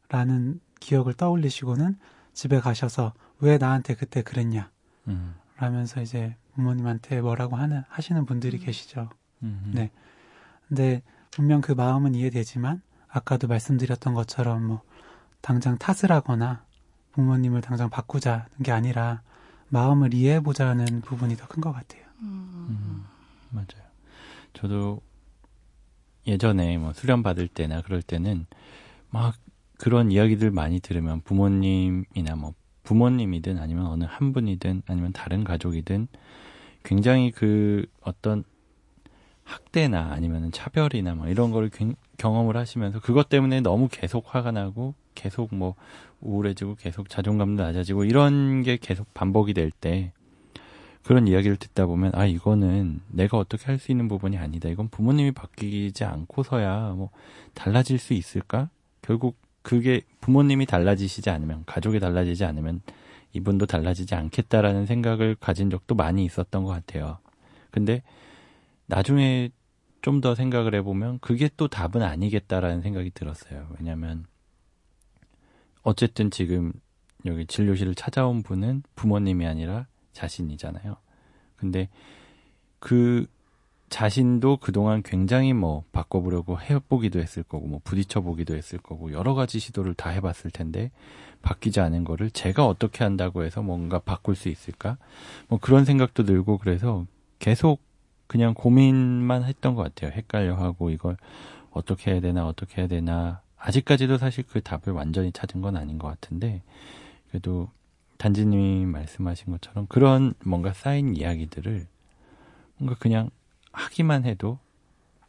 라는 0.10 0.60
기억을 0.80 1.14
떠올리시고는 1.14 1.98
집에 2.34 2.60
가셔서 2.60 3.14
왜 3.40 3.60
나한테 3.60 3.94
그때 3.94 4.24
그랬냐 4.24 4.72
음. 5.10 5.36
라면서 5.58 6.02
이제 6.02 6.36
부모님한테 6.56 7.22
뭐라고 7.22 7.56
하는 7.56 7.84
하시는 7.90 8.26
분들이 8.26 8.58
계시죠. 8.58 9.10
음. 9.44 9.72
네. 9.76 9.92
근데 10.68 11.04
분명 11.30 11.62
그 11.62 11.72
마음은 11.74 12.16
이해되지만 12.16 12.82
아까도 13.16 13.48
말씀드렸던 13.48 14.14
것처럼 14.14 14.66
뭐 14.68 14.82
당장 15.42 15.78
탓을 15.78 16.12
하거나 16.12 16.66
부모님을 17.14 17.62
당장 17.62 17.90
바꾸자는 17.90 18.46
게 18.64 18.72
아니라 18.74 19.22
마음을 19.70 20.14
이해해 20.14 20.42
보자는 20.42 21.02
부분이 21.02 21.38
더 21.38 21.48
큰 21.48 21.62
것 21.62 21.72
같아요. 21.72 22.04
음, 22.22 23.06
맞아요. 23.52 23.86
저도 24.54 25.02
예전에 26.28 26.78
뭐 26.78 26.92
수련 26.94 27.24
받을 27.24 27.48
때나 27.48 27.82
그럴 27.82 28.02
때는 28.02 28.48
막 29.10 29.36
그런 29.78 30.12
이야기들 30.12 30.52
많이 30.52 30.80
들으면 30.82 31.22
부모님이나 31.22 32.36
뭐 32.36 32.54
부모님이든 32.84 33.60
아니면 33.60 33.86
어느 33.88 34.04
한 34.04 34.34
분이든 34.34 34.84
아니면 34.88 35.14
다른 35.14 35.44
가족이든 35.44 36.08
굉장히 36.84 37.32
그 37.32 37.86
어떤 38.02 38.44
학대나 39.44 40.12
아니면 40.12 40.52
차별이나 40.52 41.16
뭐 41.16 41.28
이런 41.28 41.52
걸 41.52 41.70
굉- 41.70 41.96
경험을 42.18 42.58
하시면서 42.58 43.00
그것 43.00 43.30
때문에 43.30 43.62
너무 43.62 43.88
계속 43.92 44.26
화가 44.28 44.52
나고 44.52 44.94
계속 45.16 45.54
뭐 45.56 45.76
우울해지고 46.22 46.76
계속 46.76 47.10
자존감도 47.10 47.64
낮아지고 47.64 48.06
이런 48.06 48.64
게 48.64 48.78
계속 48.82 49.14
반복이 49.14 49.54
될 49.54 49.72
때 49.72 50.12
그런 51.04 51.28
이야기를 51.28 51.58
듣다 51.58 51.86
보면 51.86 52.12
아 52.16 52.26
이거는 52.26 53.02
내가 53.10 53.38
어떻게 53.38 53.66
할 53.66 53.78
수 53.78 53.92
있는 53.92 54.08
부분이 54.08 54.38
아니다. 54.38 54.70
이건 54.70 54.90
부모님이 54.90 55.32
바뀌지 55.32 56.04
않고서야 56.04 56.94
뭐 56.98 57.12
달라질 57.54 58.00
수 58.00 58.14
있을까? 58.14 58.70
결국 59.04 59.38
그게 59.62 60.02
부모님이 60.22 60.66
달라지시지 60.66 61.30
않으면 61.30 61.64
가족이 61.68 62.00
달라지지 62.00 62.44
않으면 62.46 62.82
이분도 63.34 63.66
달라지지 63.68 64.16
않겠다라는 64.16 64.86
생각을 64.88 65.36
가진 65.40 65.70
적도 65.70 65.94
많이 65.94 66.26
있었던 66.26 66.64
것 66.64 66.72
같아요. 66.72 67.20
근데 67.70 68.02
나중에 68.88 69.50
좀 70.06 70.22
더 70.22 70.36
생각을 70.36 70.76
해보면 70.76 71.18
그게 71.18 71.50
또 71.58 71.68
답은 71.68 72.04
아니겠다라는 72.04 72.84
생각이 72.84 73.10
들었어요. 73.10 73.68
왜냐하면 73.80 74.28
어쨌든 75.82 76.30
지금 76.30 76.74
여기 77.26 77.48
진료실을 77.48 77.96
찾아온 77.96 78.44
분은 78.44 78.84
부모님이 78.94 79.48
아니라 79.48 79.88
자신이잖아요. 80.14 80.98
근데 81.56 81.90
그 82.78 83.26
자신도 83.90 84.58
그동안 84.58 85.02
굉장히 85.02 85.54
뭐 85.54 85.84
바꿔보려고 85.92 86.60
해보기도 86.62 87.20
했을 87.20 87.42
거고, 87.42 87.66
뭐 87.66 87.82
부딪혀보기도 87.84 88.56
했을 88.56 88.78
거고, 88.78 89.12
여러 89.12 89.34
가지 89.34 89.58
시도를 89.58 89.96
다 89.96 90.12
해봤을 90.12 90.52
텐데, 90.54 90.92
바뀌지 91.42 91.80
않은 91.80 92.04
거를 92.04 92.30
제가 92.30 92.68
어떻게 92.68 93.04
한다고 93.04 93.44
해서 93.44 93.64
뭔가 93.64 93.98
바꿀 93.98 94.36
수 94.36 94.50
있을까? 94.50 94.98
뭐 95.48 95.58
그런 95.60 95.84
생각도 95.84 96.24
들고, 96.24 96.60
그래서 96.60 97.08
계속 97.40 97.82
그냥 98.28 98.54
고민만 98.54 99.44
했던 99.44 99.76
것 99.76 99.84
같아요. 99.84 100.12
헷갈려 100.12 100.56
하고, 100.56 100.90
이걸 100.90 101.18
어떻게 101.72 102.12
해야 102.12 102.20
되나, 102.22 102.48
어떻게 102.48 102.82
해야 102.82 102.88
되나. 102.88 103.42
아직까지도 103.58 104.18
사실 104.18 104.44
그 104.48 104.62
답을 104.62 104.96
완전히 104.96 105.32
찾은 105.32 105.62
건 105.62 105.78
아닌 105.78 105.98
것 105.98 106.08
같은데, 106.08 106.62
그래도 107.30 107.70
단지님이 108.18 108.86
말씀하신 108.86 109.52
것처럼 109.52 109.88
그런 109.88 110.34
뭔가 110.46 110.74
쌓인 110.74 111.16
이야기들을 111.16 111.86
뭔가 112.78 112.98
그냥 113.00 113.30
하기만 113.74 114.26
해도 114.26 114.60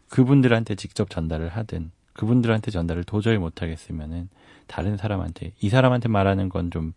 그분들한테 0.08 0.76
직접 0.76 1.10
전달을 1.10 1.48
하든 1.48 1.90
그분들한테 2.12 2.70
전달을 2.70 3.04
도저히 3.04 3.38
못하겠으면은 3.38 4.28
다른 4.68 4.96
사람한테 4.96 5.52
이 5.60 5.68
사람한테 5.68 6.08
말하는 6.08 6.48
건 6.48 6.70
좀 6.70 6.92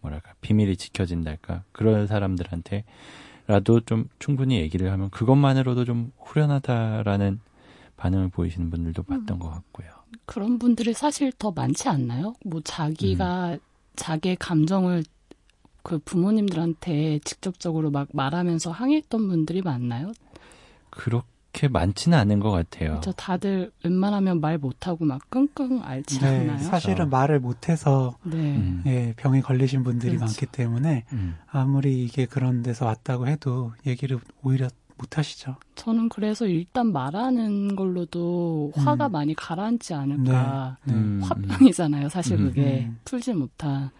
뭐랄까 0.00 0.34
비밀이 0.40 0.76
지켜진달까 0.76 1.64
그런 1.72 2.06
사람들한테 2.06 2.84
라도 3.46 3.80
좀 3.80 4.08
충분히 4.18 4.56
얘기를 4.56 4.90
하면 4.92 5.10
그것만으로도 5.10 5.84
좀 5.84 6.12
후련하다라는 6.18 7.40
반응을 7.96 8.28
보이시는 8.28 8.70
분들도 8.70 9.02
봤던 9.02 9.38
것 9.38 9.50
같고요. 9.50 9.88
그런 10.26 10.58
분들이 10.58 10.92
사실 10.92 11.32
더 11.38 11.50
많지 11.50 11.88
않나요? 11.88 12.34
뭐 12.44 12.60
자기가 12.62 13.58
자기의 13.96 14.36
감정을 14.36 15.04
그 15.82 15.98
부모님들한테 15.98 17.20
직접적으로 17.24 17.90
막 17.90 18.08
말하면서 18.12 18.70
항의했던 18.70 19.28
분들이 19.28 19.62
많나요? 19.62 20.12
그렇 20.90 21.22
게 21.52 21.68
많지는 21.68 22.16
않은 22.18 22.40
것 22.40 22.50
같아요. 22.50 23.00
저 23.02 23.12
다들 23.12 23.70
웬만하면 23.84 24.40
말 24.40 24.58
못하고 24.58 25.04
막 25.04 25.20
끙끙 25.30 25.82
앓지 25.84 26.20
네, 26.20 26.40
않나요? 26.40 26.58
사실은 26.58 27.10
말을 27.10 27.40
못해서 27.40 28.16
네. 28.22 28.36
음, 28.36 28.82
예, 28.86 29.12
병에 29.16 29.40
걸리신 29.40 29.84
분들이 29.84 30.16
그렇죠. 30.16 30.24
많기 30.24 30.46
때문에 30.46 31.04
음, 31.12 31.36
아무리 31.50 32.04
이게 32.04 32.24
그런 32.26 32.62
데서 32.62 32.86
왔다고 32.86 33.28
해도 33.28 33.72
얘기를 33.86 34.18
오히려 34.42 34.68
못 34.96 35.18
하시죠. 35.18 35.56
저는 35.74 36.08
그래서 36.08 36.46
일단 36.46 36.92
말하는 36.92 37.76
걸로도 37.76 38.72
화가 38.76 39.08
음. 39.08 39.12
많이 39.12 39.34
가라앉지 39.34 39.94
않을까. 39.94 40.76
네. 40.84 40.94
음, 40.94 41.20
화병이잖아요, 41.22 42.08
사실 42.08 42.38
음. 42.38 42.48
그게. 42.48 42.86
음. 42.88 42.98
풀지 43.04 43.34
못한. 43.34 43.90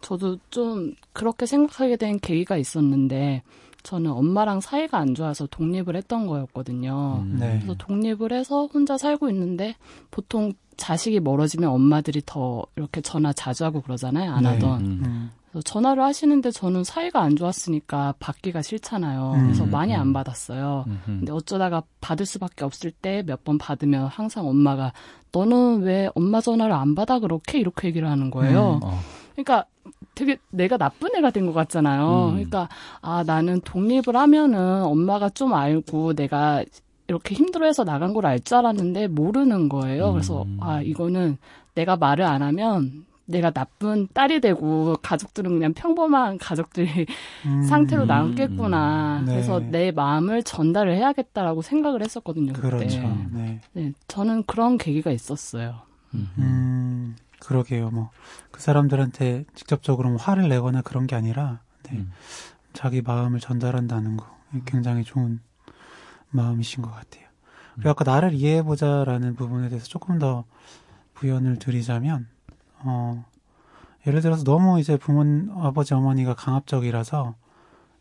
저도 0.00 0.38
좀 0.50 0.94
그렇게 1.12 1.46
생각하게 1.46 1.96
된 1.96 2.18
계기가 2.20 2.56
있었는데, 2.56 3.42
저는 3.84 4.10
엄마랑 4.10 4.60
사이가 4.60 4.98
안 4.98 5.14
좋아서 5.14 5.46
독립을 5.46 5.94
했던 5.94 6.26
거였거든요. 6.26 7.22
음, 7.22 7.36
네. 7.38 7.58
그래서 7.62 7.74
독립을 7.78 8.32
해서 8.32 8.66
혼자 8.66 8.98
살고 8.98 9.28
있는데, 9.30 9.76
보통 10.10 10.52
자식이 10.76 11.20
멀어지면 11.20 11.70
엄마들이 11.70 12.20
더 12.26 12.64
이렇게 12.74 13.00
전화 13.00 13.32
자주 13.32 13.64
하고 13.64 13.80
그러잖아요, 13.82 14.32
안 14.32 14.42
네. 14.42 14.48
하던. 14.48 14.80
음, 14.80 15.02
음, 15.06 15.30
그래서 15.50 15.62
전화를 15.62 16.02
하시는데 16.02 16.50
저는 16.50 16.82
사이가 16.82 17.20
안 17.20 17.36
좋았으니까 17.36 18.14
받기가 18.18 18.60
싫잖아요. 18.62 19.34
음. 19.36 19.42
그래서 19.44 19.66
많이 19.66 19.94
안 19.94 20.08
음. 20.08 20.12
받았어요. 20.12 20.84
음, 20.88 21.00
음. 21.06 21.16
근데 21.20 21.30
어쩌다가 21.32 21.84
받을 22.00 22.26
수밖에 22.26 22.64
없을 22.64 22.90
때 22.90 23.22
몇 23.22 23.44
번 23.44 23.58
받으면 23.58 24.06
항상 24.08 24.48
엄마가 24.48 24.92
너는 25.30 25.82
왜 25.82 26.08
엄마 26.16 26.40
전화를 26.40 26.74
안 26.74 26.94
받아 26.96 27.20
그렇게 27.20 27.60
이렇게 27.60 27.86
얘기를 27.88 28.08
하는 28.10 28.30
거예요. 28.32 28.80
어, 28.82 28.98
그러니까 29.34 29.66
되게 30.14 30.36
내가 30.50 30.76
나쁜 30.76 31.14
애가 31.16 31.30
된 31.30 31.46
것 31.46 31.52
같잖아요. 31.52 32.28
음. 32.28 32.30
그러니까 32.34 32.68
아 33.02 33.22
나는 33.26 33.60
독립을 33.62 34.14
하면은 34.16 34.82
엄마가 34.84 35.28
좀 35.30 35.52
알고 35.54 36.14
내가 36.14 36.64
이렇게 37.08 37.34
힘들어해서 37.34 37.84
나간 37.84 38.14
걸 38.14 38.24
알 38.26 38.40
줄 38.40 38.56
알았는데 38.58 39.08
모르는 39.08 39.68
거예요. 39.68 40.12
그래서 40.12 40.42
음. 40.44 40.58
아 40.60 40.80
이거는 40.80 41.36
내가 41.74 41.96
말을 41.96 42.24
안 42.24 42.42
하면 42.42 43.04
내가 43.26 43.50
나쁜 43.50 44.06
딸이 44.12 44.40
되고 44.40 44.96
가족들은 45.02 45.50
그냥 45.50 45.72
평범한 45.72 46.36
가족들이 46.38 47.06
음, 47.46 47.62
상태로 47.64 48.04
남겠구나. 48.04 49.22
네. 49.26 49.32
그래서 49.32 49.60
내 49.60 49.90
마음을 49.92 50.42
전달을 50.42 50.94
해야겠다라고 50.94 51.62
생각을 51.62 52.02
했었거든요. 52.02 52.52
그때. 52.52 52.68
그렇죠. 52.68 53.00
네. 53.32 53.60
네, 53.72 53.92
저는 54.08 54.44
그런 54.44 54.76
계기가 54.78 55.10
있었어요. 55.10 55.74
음, 56.14 56.28
음, 56.38 56.93
그러게요. 57.44 57.90
뭐 57.90 58.10
그 58.54 58.60
사람들한테 58.60 59.46
직접적으로 59.56 60.10
뭐 60.10 60.18
화를 60.18 60.48
내거나 60.48 60.80
그런 60.82 61.08
게 61.08 61.16
아니라 61.16 61.58
네, 61.82 61.96
음. 61.96 62.12
자기 62.72 63.02
마음을 63.02 63.40
전달한다는 63.40 64.16
거 64.16 64.26
굉장히 64.64 65.02
좋은 65.02 65.40
마음이신 66.30 66.80
것 66.82 66.92
같아요. 66.92 67.24
그리고 67.74 67.90
아까 67.90 68.04
나를 68.04 68.32
이해해보자라는 68.32 69.34
부분에 69.34 69.68
대해서 69.70 69.86
조금 69.86 70.20
더 70.20 70.44
부연을 71.14 71.58
드리자면, 71.58 72.28
어, 72.78 73.24
예를 74.06 74.20
들어서 74.20 74.44
너무 74.44 74.78
이제 74.78 74.96
부모, 74.96 75.52
아버지, 75.60 75.94
어머니가 75.94 76.34
강압적이라서 76.34 77.34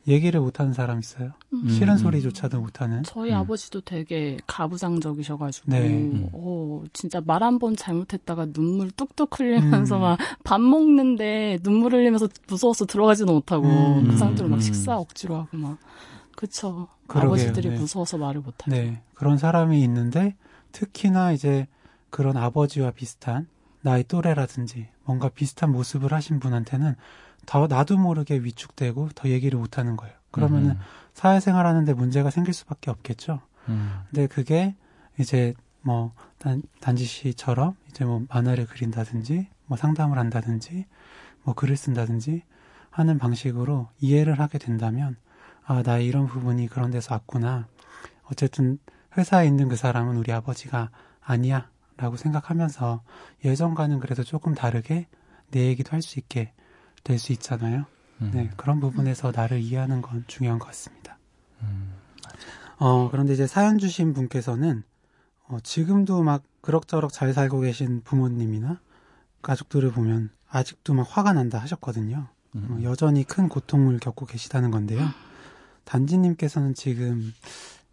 얘기를 0.08 0.40
못하는 0.42 0.74
사람 0.74 1.00
있어요. 1.00 1.32
음, 1.54 1.70
싫은 1.70 1.94
음. 1.94 1.98
소리조차도 1.98 2.60
못하는. 2.60 3.04
저희 3.04 3.32
음. 3.32 3.38
아버지도 3.38 3.82
되게 3.82 4.38
가부장적이셔가지고, 4.48 5.72
네. 5.72 5.88
음. 5.88 6.30
어, 6.34 6.84
진짜 6.94 7.22
말 7.26 7.42
한 7.44 7.60
번 7.60 7.76
잘못했다가 7.76 8.48
눈물 8.48 8.92
뚝뚝 8.92 9.40
흘리면서 9.40 9.98
음. 9.98 10.02
막밥 10.02 10.60
먹는데 10.62 11.60
눈물 11.64 11.94
흘리면서 11.94 12.28
무서워서 12.48 12.86
들어가지도 12.86 13.32
못하고, 13.34 13.66
음. 13.68 14.08
그 14.10 14.18
상태로 14.18 14.50
막 14.50 14.56
음. 14.58 14.60
식사 14.62 14.98
억지로 14.98 15.36
하고 15.38 15.58
막. 15.58 15.78
그쵸. 16.36 16.88
그러게요, 17.08 17.30
아버지들이 17.30 17.70
네. 17.70 17.76
무서워서 17.78 18.18
말을 18.18 18.42
못하죠. 18.42 18.72
네. 18.72 19.02
그런 19.14 19.38
사람이 19.38 19.82
있는데, 19.84 20.36
특히나 20.74 21.32
이제 21.32 21.68
그런 22.10 22.36
아버지와 22.36 22.92
비슷한 22.92 23.48
나의 23.82 24.06
또래라든지 24.08 24.88
뭔가 25.06 25.30
비슷한 25.30 25.72
모습을 25.72 26.14
하신 26.14 26.40
분한테는 26.40 26.96
더 27.46 27.68
나도 27.68 27.98
모르게 27.98 28.36
위축되고 28.36 29.10
더 29.16 29.30
얘기를 29.30 29.58
못하는 29.60 29.96
거예요. 29.96 30.14
그러면은 30.32 30.72
음. 30.72 30.80
사회생활 31.14 31.66
하는데 31.66 31.94
문제가 31.94 32.30
생길 32.30 32.54
수밖에 32.54 32.90
없겠죠. 32.92 33.42
음. 33.70 34.02
근데 34.10 34.28
그게 34.28 34.76
이제 35.20 35.54
뭐 35.82 36.14
단, 36.38 36.64
단지 36.80 37.06
씨처럼 37.06 37.76
이제 37.90 38.06
뭐 38.06 38.26
만화를 38.30 38.66
그린다든지 38.66 39.48
뭐 39.66 39.78
상담을 39.78 40.18
한다든지 40.18 40.86
뭐 41.44 41.54
글을 41.54 41.78
쓴다든지 41.78 42.44
하는 42.90 43.18
방식으로 43.18 43.90
이해를 44.00 44.40
하게 44.40 44.58
된다면 44.58 45.18
아, 45.66 45.82
나 45.84 45.98
이런 45.98 46.28
부분이 46.28 46.68
그런 46.68 46.92
데서 46.92 47.16
왔구나. 47.16 47.68
어쨌든 48.32 48.80
회사에 49.18 49.46
있는 49.48 49.70
그 49.70 49.76
사람은 49.76 50.18
우리 50.18 50.32
아버지가 50.32 50.90
아니야. 51.22 51.70
라고 51.96 52.18
생각하면서 52.18 53.04
예전과는 53.46 54.00
그래도 54.00 54.24
조금 54.24 54.56
다르게 54.56 55.08
내 55.52 55.68
얘기도 55.68 55.92
할 55.92 56.02
수 56.02 56.18
있게 56.20 56.52
될 57.04 57.20
수 57.20 57.32
있잖아요. 57.34 57.86
음. 58.22 58.32
네, 58.34 58.50
그런 58.58 58.80
부분에서 58.80 59.32
나를 59.36 59.60
이해하는 59.60 60.02
건 60.02 60.24
중요한 60.28 60.60
것 60.60 60.68
같습니다. 60.68 61.18
음. 61.62 61.94
어, 62.78 63.10
그런데 63.12 63.34
이제 63.34 63.48
사연 63.48 63.78
주신 63.78 64.14
분께서는 64.14 64.84
어, 65.48 65.58
지금도 65.62 66.24
막 66.24 66.44
그럭저럭 66.62 67.12
잘 67.12 67.34
살고 67.34 67.62
계신 67.62 68.02
부모님이나 68.04 68.80
가족들을 69.42 69.92
보면 69.92 70.30
아직도 70.50 70.94
막 70.94 71.06
화가 71.10 71.34
난다 71.34 71.58
하셨거든요. 71.60 72.28
음. 72.56 72.68
어, 72.72 72.84
여전히 72.84 73.24
큰 73.24 73.50
고통을 73.50 74.00
겪고 74.00 74.26
계시다는 74.26 74.72
건데요. 74.72 75.06
단지님께서는 75.86 76.74
지금 76.76 77.34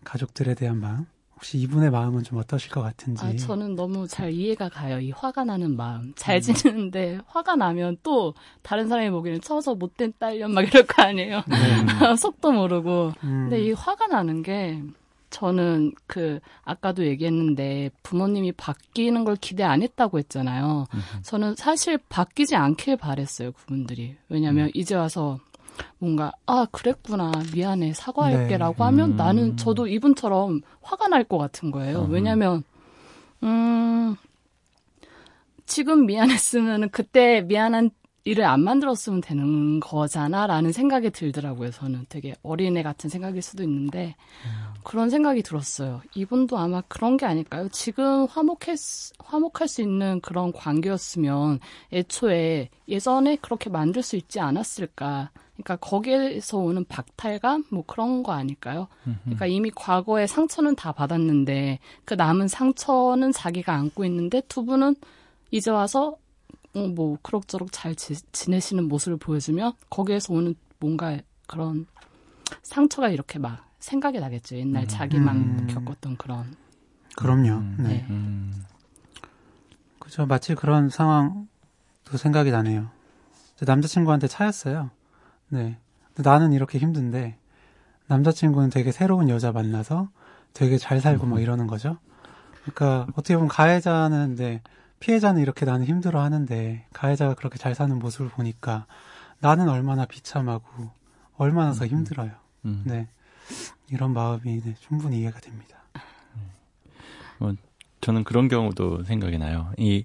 가족들에 0.04 0.54
대한 0.54 0.78
마음, 0.78 1.06
혹시 1.40 1.56
이분의 1.56 1.90
마음은 1.90 2.22
좀 2.22 2.36
어떠실 2.36 2.70
것 2.70 2.82
같은지. 2.82 3.24
아, 3.24 3.34
저는 3.34 3.74
너무 3.74 4.06
잘 4.06 4.30
이해가 4.30 4.68
가요. 4.68 5.00
이 5.00 5.10
화가 5.10 5.44
나는 5.44 5.74
마음. 5.74 6.12
잘 6.14 6.36
음. 6.36 6.40
지내는데 6.42 7.18
화가 7.28 7.56
나면 7.56 7.96
또 8.02 8.34
다른 8.60 8.88
사람이 8.88 9.08
보기에는 9.08 9.40
쳐서 9.40 9.74
못된 9.74 10.12
딸년 10.18 10.52
막 10.52 10.60
이럴 10.68 10.84
거 10.84 11.02
아니에요. 11.02 11.42
속도 12.20 12.52
모르고. 12.52 13.12
네. 13.22 13.26
음, 13.26 13.48
근데 13.48 13.64
이 13.64 13.72
화가 13.72 14.08
나는 14.08 14.42
게 14.42 14.82
저는 15.30 15.92
그 16.06 16.40
아까도 16.62 17.06
얘기했는데 17.06 17.90
부모님이 18.02 18.52
바뀌는 18.52 19.24
걸 19.24 19.36
기대 19.36 19.62
안 19.62 19.80
했다고 19.80 20.18
했잖아요. 20.18 20.88
음. 20.92 21.00
저는 21.22 21.54
사실 21.56 21.96
바뀌지 22.10 22.54
않길 22.54 22.98
바랬어요, 22.98 23.52
그분들이. 23.52 24.14
왜냐면 24.28 24.66
음. 24.66 24.70
이제 24.74 24.94
와서 24.94 25.38
뭔가 25.98 26.32
아 26.46 26.66
그랬구나 26.70 27.32
미안해 27.54 27.92
사과할게라고 27.94 28.74
네. 28.78 28.82
하면 28.84 29.10
음. 29.12 29.16
나는 29.16 29.56
저도 29.56 29.86
이분처럼 29.86 30.60
화가 30.82 31.08
날 31.08 31.24
것 31.24 31.38
같은 31.38 31.70
거예요. 31.70 32.04
음. 32.04 32.10
왜냐면 32.10 32.62
음 33.42 34.16
지금 35.66 36.06
미안했으면 36.06 36.90
그때 36.90 37.42
미안한 37.42 37.90
일을 38.24 38.44
안 38.44 38.60
만들었으면 38.62 39.22
되는 39.22 39.80
거잖아라는 39.80 40.72
생각이 40.72 41.10
들더라고요. 41.10 41.70
저는 41.70 42.04
되게 42.10 42.34
어린애 42.42 42.82
같은 42.82 43.08
생각일 43.08 43.40
수도 43.40 43.62
있는데 43.62 44.14
그런 44.84 45.08
생각이 45.08 45.42
들었어요. 45.42 46.02
이분도 46.14 46.58
아마 46.58 46.82
그런 46.82 47.16
게 47.16 47.24
아닐까요? 47.24 47.68
지금 47.70 48.26
화목할 48.26 48.76
수, 48.76 49.14
화목할 49.20 49.68
수 49.68 49.80
있는 49.80 50.20
그런 50.20 50.52
관계였으면 50.52 51.60
애초에 51.94 52.68
예전에 52.88 53.36
그렇게 53.36 53.70
만들 53.70 54.02
수 54.02 54.16
있지 54.16 54.38
않았을까? 54.38 55.30
그러니까 55.62 55.76
거기에서 55.76 56.58
오는 56.58 56.84
박탈감 56.84 57.64
뭐 57.70 57.84
그런 57.86 58.22
거 58.22 58.32
아닐까요? 58.32 58.88
그러니까 59.24 59.46
이미 59.46 59.70
과거의 59.70 60.26
상처는 60.26 60.74
다 60.74 60.92
받았는데 60.92 61.78
그 62.04 62.14
남은 62.14 62.48
상처는 62.48 63.32
자기가 63.32 63.74
안고 63.74 64.04
있는데 64.06 64.42
두 64.48 64.64
분은 64.64 64.96
이제 65.50 65.70
와서 65.70 66.16
어, 66.74 66.86
뭐 66.86 67.18
그럭저럭 67.22 67.68
잘 67.72 67.94
지, 67.94 68.14
지내시는 68.32 68.88
모습을 68.88 69.18
보여주면 69.18 69.72
거기에서 69.90 70.32
오는 70.32 70.54
뭔가 70.78 71.18
그런 71.46 71.86
상처가 72.62 73.08
이렇게 73.08 73.38
막 73.38 73.66
생각이 73.80 74.20
나겠죠. 74.20 74.56
옛날 74.56 74.86
자기만 74.86 75.36
음. 75.36 75.66
겪었던 75.68 76.16
그런. 76.16 76.54
그럼요. 77.16 77.48
음. 77.54 77.76
네. 77.80 78.06
음. 78.10 78.64
그죠. 79.98 80.26
마치 80.26 80.54
그런 80.54 80.88
상황도 80.88 82.16
생각이 82.16 82.50
나네요. 82.50 82.90
제 83.56 83.64
남자친구한테 83.64 84.28
차였어요. 84.28 84.90
네. 85.50 85.78
나는 86.16 86.52
이렇게 86.52 86.78
힘든데, 86.78 87.36
남자친구는 88.08 88.70
되게 88.70 88.90
새로운 88.90 89.28
여자 89.28 89.52
만나서 89.52 90.08
되게 90.52 90.78
잘 90.78 91.00
살고 91.00 91.26
막 91.26 91.40
이러는 91.40 91.66
거죠. 91.66 91.98
그러니까 92.62 93.06
어떻게 93.12 93.34
보면 93.36 93.48
가해자는 93.48 94.34
네, 94.34 94.62
피해자는 94.98 95.40
이렇게 95.40 95.64
나는 95.64 95.86
힘들어 95.86 96.20
하는데, 96.20 96.86
가해자가 96.92 97.34
그렇게 97.34 97.58
잘 97.58 97.74
사는 97.74 97.96
모습을 97.98 98.30
보니까 98.30 98.86
나는 99.40 99.68
얼마나 99.68 100.06
비참하고, 100.06 100.90
얼마나 101.36 101.72
더 101.72 101.86
힘들어요. 101.86 102.32
음. 102.64 102.82
네. 102.84 103.08
이런 103.90 104.12
마음이 104.12 104.62
네, 104.62 104.74
충분히 104.80 105.20
이해가 105.20 105.40
됩니다. 105.40 105.76
저는 108.00 108.24
그런 108.24 108.48
경우도 108.48 109.04
생각이 109.04 109.36
나요. 109.38 109.72
이 109.76 110.04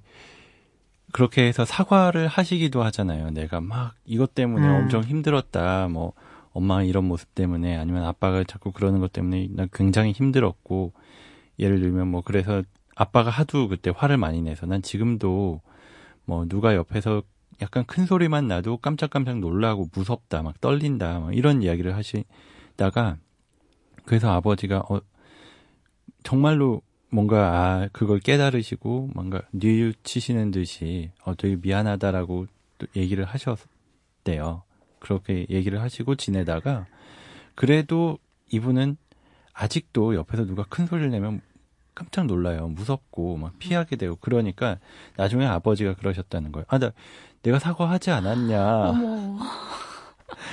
그렇게 1.16 1.48
해서 1.48 1.64
사과를 1.64 2.28
하시기도 2.28 2.84
하잖아요. 2.84 3.30
내가 3.30 3.62
막 3.62 3.96
이것 4.04 4.36
때문에 4.36 4.68
음. 4.68 4.74
엄청 4.74 5.02
힘들었다. 5.02 5.88
뭐 5.88 6.12
엄마 6.52 6.84
이런 6.84 7.06
모습 7.06 7.34
때문에 7.34 7.78
아니면 7.78 8.04
아빠가 8.04 8.44
자꾸 8.44 8.74
그러는 8.74 9.00
것 9.00 9.14
때문에 9.14 9.48
난 9.52 9.70
굉장히 9.72 10.12
힘들었고 10.12 10.92
예를 11.58 11.80
들면 11.80 12.10
뭐 12.10 12.20
그래서 12.20 12.64
아빠가 12.98 13.30
하도 13.30 13.70
그때 13.70 13.94
화를 13.96 14.18
많이 14.18 14.42
내서 14.42 14.66
난 14.66 14.82
지금도 14.82 15.62
뭐 16.26 16.46
누가 16.50 16.76
옆에서 16.76 17.24
약간 17.62 17.86
큰 17.86 18.06
소리만 18.06 18.50
나도 18.50 18.76
깜짝깜짝 18.76 19.40
놀라고 19.40 19.88
무섭다 19.96 20.42
막 20.42 20.60
떨린다 20.60 21.22
막 21.22 21.34
이런 21.34 21.64
이야기를 21.64 21.96
하시다가 21.96 23.16
그래서 24.04 24.34
아버지가 24.34 24.80
어 24.90 25.00
정말로 26.24 26.82
뭔가 27.10 27.38
아 27.54 27.90
그걸 27.92 28.20
깨달으시고 28.20 29.12
뭔가 29.14 29.42
뉘우치시는 29.52 30.52
듯이 30.52 31.12
어 31.24 31.36
되게 31.36 31.56
미안하다라고 31.62 32.48
또 32.78 32.88
얘기를 32.96 33.24
하셨대요. 33.26 34.64
그렇게 35.00 35.46
얘기를 35.50 35.82
하시고 35.82 36.16
지내다가 36.16 36.88
그래도 37.54 38.18
이분은 38.52 38.98
아직도 39.54 40.16
옆에서 40.16 40.46
누가 40.46 40.64
큰 40.68 40.86
소리를 40.88 41.10
내면 41.10 41.42
깜짝 41.94 42.26
놀라요. 42.26 42.68
무섭고 42.68 43.38
막 43.38 43.58
피하게 43.58 43.96
되고 43.96 44.18
그러니까 44.18 44.78
나중에 45.16 45.46
아버지가 45.46 45.94
그러셨다는 45.96 46.52
거예요. 46.52 46.66
아, 46.68 46.78
나 46.78 46.92
내가 47.42 47.58
사과하지 47.60 48.12
않았냐. 48.12 48.90
어머. 48.90 49.40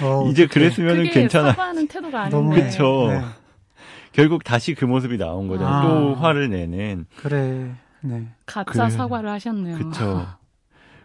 어, 0.03 0.29
이제. 0.31 0.47
그랬으면 0.47 1.03
괜찮아. 1.11 1.51
사과하는 1.51 1.89
태도가 1.89 2.29
너무 2.29 2.53
아닌데. 2.53 2.71
그쵸. 2.71 3.09
네. 3.09 3.42
결국 4.13 4.45
다시 4.45 4.75
그 4.75 4.85
모습이 4.85 5.19
나온 5.19 5.49
거잖아요. 5.49 5.75
아. 5.75 5.83
또 5.83 6.15
화를 6.15 6.51
내는. 6.51 7.07
그래. 7.17 7.75
네. 8.01 8.29
가짜 8.47 8.73
그래. 8.87 8.91
사과를 8.91 9.31
하셨네요. 9.31 9.79
그쵸. 9.79 10.27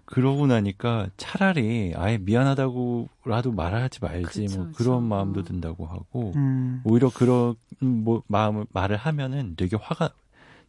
그러고 0.05 0.47
나니까 0.47 1.09
차라리 1.17 1.93
아예 1.95 2.17
미안하다고라도 2.17 3.51
말하지 3.51 3.99
말지 4.01 4.45
그쵸, 4.47 4.57
뭐. 4.63 4.71
그런 4.75 5.03
마음도 5.03 5.41
어. 5.41 5.43
든다고 5.43 5.85
하고 5.85 6.31
음. 6.37 6.81
오히려 6.85 7.09
그런 7.13 7.55
뭐 7.79 8.23
마음을 8.27 8.65
말을 8.71 8.95
하면은 8.95 9.55
되게 9.57 9.75
화가 9.75 10.09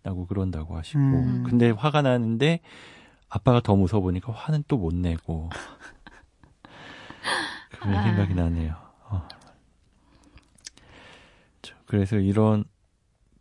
나고 0.02 0.26
그런다고 0.26 0.76
하시고 0.76 0.98
음. 0.98 1.44
근데 1.48 1.70
화가 1.70 2.02
나는데 2.02 2.60
아빠가 3.28 3.60
더 3.60 3.76
무서워 3.76 4.02
보니까 4.02 4.32
화는 4.32 4.64
또 4.66 4.76
못 4.76 4.92
내고 4.94 5.50
그런 7.80 7.94
아. 7.96 8.02
생각이 8.02 8.34
나네요. 8.34 8.74
어. 9.10 9.28
저, 11.62 11.74
그래서 11.88 12.16
이런 12.16 12.64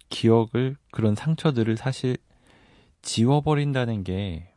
기억을 0.07 0.77
그런 0.91 1.15
상처들을 1.15 1.75
사실 1.75 2.15
지워버린다는 3.01 4.05
게 4.05 4.53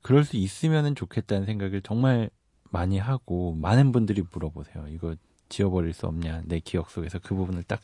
그럴 0.00 0.24
수 0.24 0.38
있으면 0.38 0.94
좋겠다는 0.94 1.44
생각을 1.44 1.82
정말 1.82 2.30
많이 2.70 2.98
하고 2.98 3.54
많은 3.54 3.92
분들이 3.92 4.22
물어보세요. 4.32 4.86
이거 4.88 5.14
지워버릴 5.50 5.92
수 5.92 6.06
없냐? 6.06 6.42
내 6.46 6.58
기억 6.58 6.90
속에서 6.90 7.18
그 7.18 7.34
부분을 7.34 7.62
딱 7.64 7.82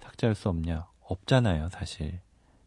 삭제할 0.00 0.34
수 0.34 0.48
없냐? 0.48 0.88
없잖아요, 1.02 1.68
사실. 1.68 2.18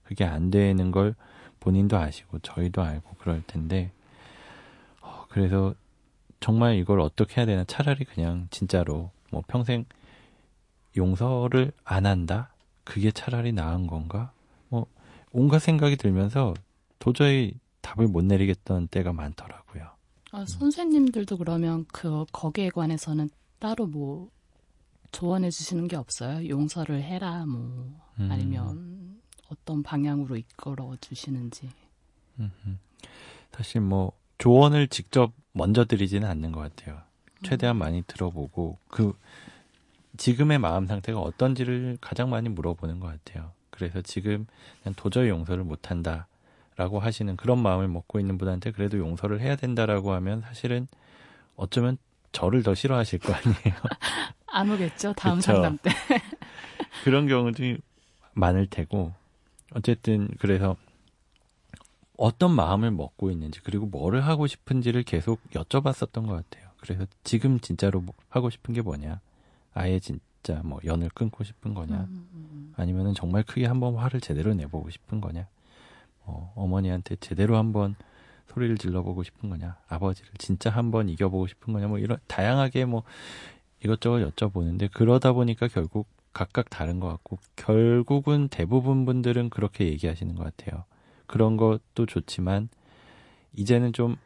그게 0.04 0.24
안 0.24 0.50
되는 0.50 0.92
걸 0.92 1.14
본인도 1.60 1.98
아시고 1.98 2.40
저희도 2.40 2.82
알고 2.82 3.16
그럴 3.20 3.44
텐데 3.46 3.92
어, 5.02 5.26
그래서 5.28 5.76
정말 6.40 6.76
이걸 6.76 7.02
어떻게 7.02 7.42
해야 7.42 7.46
되나 7.46 7.66
차라리 7.66 8.06
그냥 8.06 8.48
진짜로 8.50 9.12
뭐 9.30 9.44
평생 9.46 9.84
용서를 10.98 11.72
안 11.84 12.06
한다? 12.06 12.54
그게 12.84 13.12
차라리 13.12 13.52
나은 13.52 13.88
건가? 13.88 14.32
뭐 14.70 14.88
온갖 15.32 15.60
생각이 15.60 15.96
들면서 15.96 16.54
도저히 17.00 17.54
답을 17.82 18.08
못 18.08 18.24
내리겠던 18.24 18.88
때가 18.88 19.14
많더라고요. 19.14 19.90
아, 20.32 20.46
선생님들도 20.46 21.38
그러면 21.38 21.86
그 21.92 22.26
거기에 22.32 22.70
관해서는 22.70 23.30
따로 23.60 23.86
뭐 23.86 24.30
조언해 25.12 25.50
주시는 25.50 25.88
게 25.88 25.96
없어요? 25.96 26.48
용서를 26.48 27.02
해라 27.02 27.46
뭐 27.46 28.00
음. 28.20 28.32
아니면 28.32 29.20
어떤 29.50 29.84
방향으로 29.84 30.38
이끌어 30.38 30.96
주시는지. 31.02 31.70
사실 33.52 33.82
뭐 33.82 34.14
조언을 34.38 34.88
직접 34.88 35.34
먼저 35.52 35.86
드리지는 35.86 36.28
않는 36.28 36.52
것 36.52 36.62
같아요. 36.62 37.02
최대한 37.44 37.76
많이 37.76 38.04
들어보고 38.04 38.78
그 38.88 39.14
지금의 40.18 40.60
마음 40.60 40.88
상태가 40.88 41.20
어떤지를 41.20 41.98
가장 42.02 42.30
많이 42.30 42.50
물어보는 42.50 43.00
것 43.00 43.08
같아요. 43.08 43.52
그래서 43.70 44.02
지금 44.02 44.46
그냥 44.84 44.94
도저히 44.96 45.30
용서를 45.30 45.64
못한다 45.64 46.28
라고 46.76 47.00
하시는 47.00 47.36
그런 47.36 47.62
마음을 47.62 47.88
먹고 47.88 48.20
있는 48.20 48.38
분한테 48.38 48.72
그래도 48.72 48.98
용서를 48.98 49.40
해야 49.42 49.56
된다라고 49.56 50.14
하면 50.14 50.42
사실은 50.42 50.88
어쩌면 51.56 51.98
저를 52.32 52.64
더 52.64 52.74
싫어하실 52.74 53.20
거 53.20 53.34
아니에요. 53.34 53.76
안 54.48 54.70
오겠죠 54.72 55.14
다음 55.14 55.38
그쵸. 55.38 55.54
상담 55.54 55.78
때. 55.78 55.92
그런 57.04 57.28
경우도 57.28 57.64
많을 58.34 58.68
테고 58.68 59.14
어쨌든 59.74 60.28
그래서 60.40 60.76
어떤 62.18 62.52
마음을 62.52 62.92
먹고 62.92 63.32
있는지 63.32 63.62
그리고 63.62 63.86
뭐를 63.86 64.26
하고 64.26 64.48
싶은지를 64.48 65.04
계속 65.04 65.42
여쭤봤었던 65.52 66.28
것 66.28 66.34
같아요. 66.34 66.70
그래서 66.80 67.06
지금 67.24 67.60
진짜로 67.60 68.02
뭐 68.02 68.14
하고 68.30 68.50
싶은 68.50 68.74
게 68.74 68.82
뭐냐? 68.82 69.20
아예 69.74 70.00
진짜 70.00 70.62
뭐 70.64 70.80
연을 70.86 71.10
끊고 71.10 71.44
싶은 71.44 71.74
거냐? 71.74 72.08
음, 72.10 72.74
아니면은 72.76 73.14
정말 73.14 73.44
크게 73.44 73.66
한번 73.66 73.96
화를 73.96 74.22
제대로 74.22 74.54
내보고 74.54 74.90
싶은 74.90 75.22
거냐? 75.22 75.48
어, 76.24 76.54
어머니한테 76.56 77.16
제대로 77.18 77.58
한번 77.58 77.96
소리를 78.48 78.78
질러보고 78.78 79.24
싶은 79.24 79.50
거냐? 79.50 79.78
아버지를 79.88 80.32
진짜 80.38 80.70
한번 80.70 81.10
이겨보고 81.10 81.48
싶은 81.48 81.74
거냐? 81.74 81.88
뭐 81.88 82.00
이런 82.00 82.18
다양하게 82.28 82.86
뭐 82.86 83.04
이것저것 83.84 84.18
여쭤보는데 84.32 84.90
그러다 84.94 85.34
보니까 85.34 85.68
결국 85.68 86.08
각각 86.34 86.70
다른 86.70 87.00
것 87.00 87.08
같고 87.08 87.40
결국은 87.56 88.48
대부분 88.48 89.06
분들은 89.06 89.50
그렇게 89.50 89.88
얘기하시는 89.88 90.36
것 90.36 90.44
같아요. 90.44 90.86
그런 91.28 91.58
것도 91.58 92.06
좋지만 92.06 92.70
이제는 93.54 93.94
좀 93.94 94.18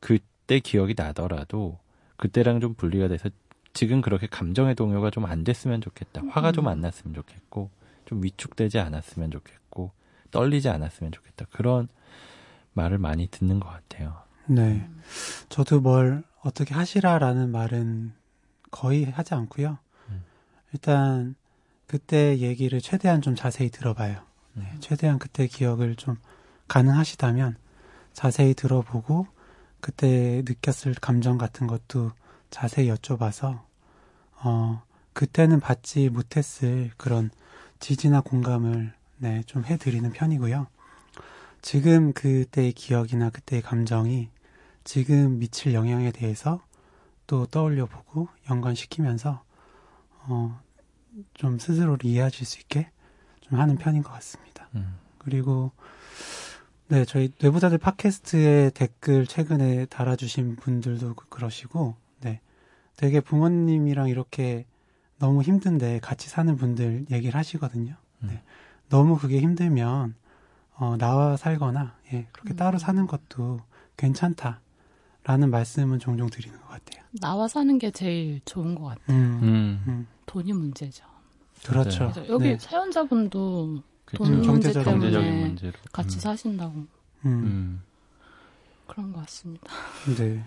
그때 0.00 0.60
기억이 0.60 0.94
나더라도 0.96 1.78
그때랑 2.16 2.60
좀 2.60 2.74
분리가 2.74 3.08
돼서 3.08 3.30
지금 3.72 4.00
그렇게 4.00 4.26
감정의 4.26 4.74
동요가 4.74 5.10
좀 5.10 5.24
안 5.24 5.44
됐으면 5.44 5.80
좋겠다. 5.80 6.22
화가 6.30 6.52
좀안 6.52 6.80
났으면 6.80 7.14
좋겠고 7.14 7.70
좀 8.04 8.22
위축되지 8.22 8.78
않았으면 8.78 9.30
좋겠고 9.30 9.92
떨리지 10.30 10.68
않았으면 10.68 11.12
좋겠다. 11.12 11.46
그런 11.50 11.88
말을 12.74 12.98
많이 12.98 13.26
듣는 13.28 13.60
것 13.60 13.68
같아요. 13.68 14.22
네. 14.46 14.88
저도 15.48 15.80
뭘 15.80 16.22
어떻게 16.42 16.74
하시라라는 16.74 17.50
말은 17.50 18.12
거의 18.70 19.04
하지 19.04 19.34
않고요. 19.34 19.78
음. 20.08 20.24
일단 20.72 21.34
그때 21.86 22.38
얘기를 22.38 22.80
최대한 22.80 23.20
좀 23.20 23.34
자세히 23.34 23.70
들어봐요. 23.70 24.22
네, 24.54 24.64
음. 24.64 24.76
최대한 24.80 25.18
그때 25.18 25.46
기억을 25.46 25.94
좀 25.96 26.16
가능하시다면 26.68 27.56
자세히 28.12 28.54
들어보고 28.54 29.26
그때 29.80 30.42
느꼈을 30.46 30.94
감정 30.94 31.38
같은 31.38 31.66
것도 31.66 32.12
자세히 32.52 32.88
여쭤봐서 32.88 33.62
어 34.44 34.82
그때는 35.14 35.58
받지 35.58 36.08
못했을 36.08 36.90
그런 36.96 37.30
지지나 37.80 38.20
공감을 38.20 38.92
네, 39.18 39.42
좀 39.46 39.64
해드리는 39.64 40.12
편이고요. 40.12 40.66
지금 41.62 42.12
그때의 42.12 42.72
기억이나 42.72 43.30
그때의 43.30 43.62
감정이 43.62 44.28
지금 44.84 45.38
미칠 45.38 45.74
영향에 45.74 46.12
대해서 46.12 46.60
또 47.26 47.46
떠올려 47.46 47.86
보고 47.86 48.28
연관시키면서 48.50 49.42
어, 50.26 50.60
좀 51.34 51.58
스스로를 51.58 52.04
이해하실 52.04 52.46
수 52.46 52.58
있게 52.60 52.90
좀 53.40 53.58
하는 53.60 53.76
편인 53.76 54.02
것 54.02 54.12
같습니다. 54.12 54.68
음. 54.74 54.98
그리고 55.18 55.70
네 56.88 57.04
저희 57.04 57.32
뇌부자들 57.40 57.78
팟캐스트에 57.78 58.70
댓글 58.74 59.26
최근에 59.26 59.86
달아주신 59.86 60.56
분들도 60.56 61.14
그- 61.14 61.28
그러시고 61.28 61.94
네 61.94 62.01
되게 62.96 63.20
부모님이랑 63.20 64.08
이렇게 64.08 64.66
너무 65.18 65.42
힘든데 65.42 66.00
같이 66.00 66.28
사는 66.28 66.54
분들 66.56 67.06
얘기를 67.10 67.34
하시거든요. 67.36 67.94
네 68.20 68.32
음. 68.32 68.38
너무 68.88 69.18
그게 69.18 69.40
힘들면 69.40 70.14
어, 70.76 70.96
나와 70.98 71.36
살거나 71.36 71.94
예 72.12 72.26
그렇게 72.32 72.54
음. 72.54 72.56
따로 72.56 72.78
사는 72.78 73.06
것도 73.06 73.60
괜찮다라는 73.96 75.50
말씀은 75.50 75.98
종종 75.98 76.28
드리는 76.28 76.58
것 76.60 76.68
같아요. 76.68 77.04
나와 77.20 77.46
사는 77.48 77.78
게 77.78 77.90
제일 77.90 78.40
좋은 78.44 78.74
것 78.74 78.84
같아요. 78.84 79.16
음, 79.16 79.40
음. 79.42 79.84
음, 79.86 80.06
돈이 80.26 80.52
문제죠. 80.52 81.04
그렇죠. 81.64 82.10
그래서 82.12 82.28
여기 82.28 82.44
네. 82.48 82.58
사연자분도 82.58 83.82
그쵸. 84.04 84.24
돈 84.24 84.32
문제 84.32 84.46
경제적인 84.48 84.84
때문에 84.84 85.10
경제적인 85.10 85.40
문제로. 85.40 85.72
같이 85.92 86.16
음. 86.16 86.20
사신다고 86.20 86.72
음, 86.74 86.88
음. 87.26 87.82
그런 88.86 89.12
것 89.12 89.20
같습니다. 89.20 89.70
네. 90.18 90.44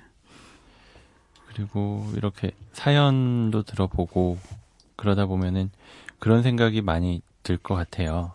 그리고 1.55 2.05
이렇게 2.15 2.51
사연도 2.73 3.63
들어보고 3.63 4.37
그러다 4.97 5.25
보면은 5.25 5.71
그런 6.19 6.43
생각이 6.43 6.81
많이 6.81 7.21
들 7.43 7.57
것 7.57 7.75
같아요. 7.75 8.33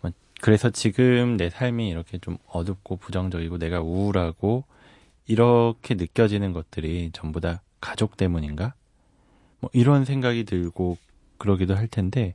뭐 0.00 0.10
그래서 0.40 0.70
지금 0.70 1.36
내 1.36 1.50
삶이 1.50 1.88
이렇게 1.90 2.16
좀 2.18 2.38
어둡고 2.46 2.96
부정적이고 2.96 3.58
내가 3.58 3.80
우울하고 3.82 4.64
이렇게 5.26 5.94
느껴지는 5.94 6.52
것들이 6.54 7.10
전부 7.12 7.40
다 7.40 7.60
가족 7.80 8.16
때문인가? 8.16 8.72
뭐 9.60 9.68
이런 9.74 10.04
생각이 10.06 10.44
들고 10.44 10.96
그러기도 11.36 11.76
할 11.76 11.88
텐데 11.88 12.34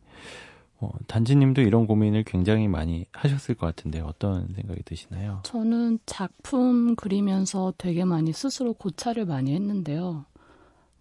어, 0.80 0.92
단지님도 1.08 1.62
이런 1.62 1.88
고민을 1.88 2.24
굉장히 2.24 2.68
많이 2.68 3.06
하셨을 3.12 3.56
것 3.56 3.66
같은데 3.66 4.00
어떤 4.00 4.54
생각이 4.54 4.84
드시나요? 4.84 5.40
저는 5.44 6.00
작품 6.06 6.96
그리면서 6.96 7.74
되게 7.78 8.06
많이 8.06 8.32
스스로 8.32 8.74
고찰을 8.74 9.26
많이 9.26 9.54
했는데요. 9.56 10.26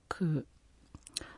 그 0.08 0.44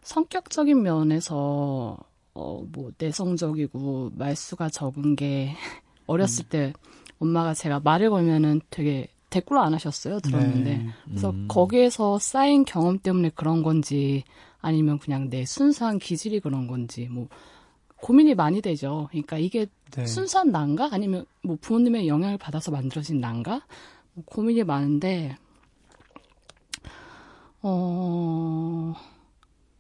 성격적인 0.03 0.83
면에서 0.83 1.98
어 2.35 2.62
뭐 2.72 2.92
내성적이고 2.98 4.12
말수가 4.14 4.68
적은 4.70 5.16
게 5.16 5.55
어렸을 6.07 6.44
때 6.48 6.72
엄마가 7.18 7.53
제가 7.55 7.81
말을 7.81 8.11
걸면은 8.11 8.61
되게 8.70 9.09
대꾸를 9.31 9.61
안 9.61 9.74
하셨어요. 9.74 10.20
들었는데 10.20 10.79
네. 10.79 10.87
그래서 11.05 11.31
음. 11.31 11.46
거기에서 11.48 12.18
쌓인 12.18 12.64
경험 12.64 12.98
때문에 12.98 13.31
그런 13.35 13.62
건지 13.62 14.24
아니면 14.61 14.98
그냥 14.98 15.29
내 15.29 15.44
순수한 15.44 15.98
기질이 15.98 16.40
그런 16.40 16.66
건지 16.68 17.09
뭐 17.11 17.29
고민이 18.00 18.34
많이 18.34 18.61
되죠. 18.61 19.08
그러니까 19.11 19.38
이게 19.38 19.66
네. 19.92 20.06
순수한 20.06 20.50
난가 20.50 20.90
아니면 20.92 21.24
뭐 21.42 21.56
부모님의 21.61 22.08
영향을 22.08 22.38
받아서 22.38 22.70
만들어진 22.70 23.20
난가 23.20 23.62
뭐 24.14 24.24
고민이 24.26 24.64
많은데 24.64 25.37
어 27.62 28.94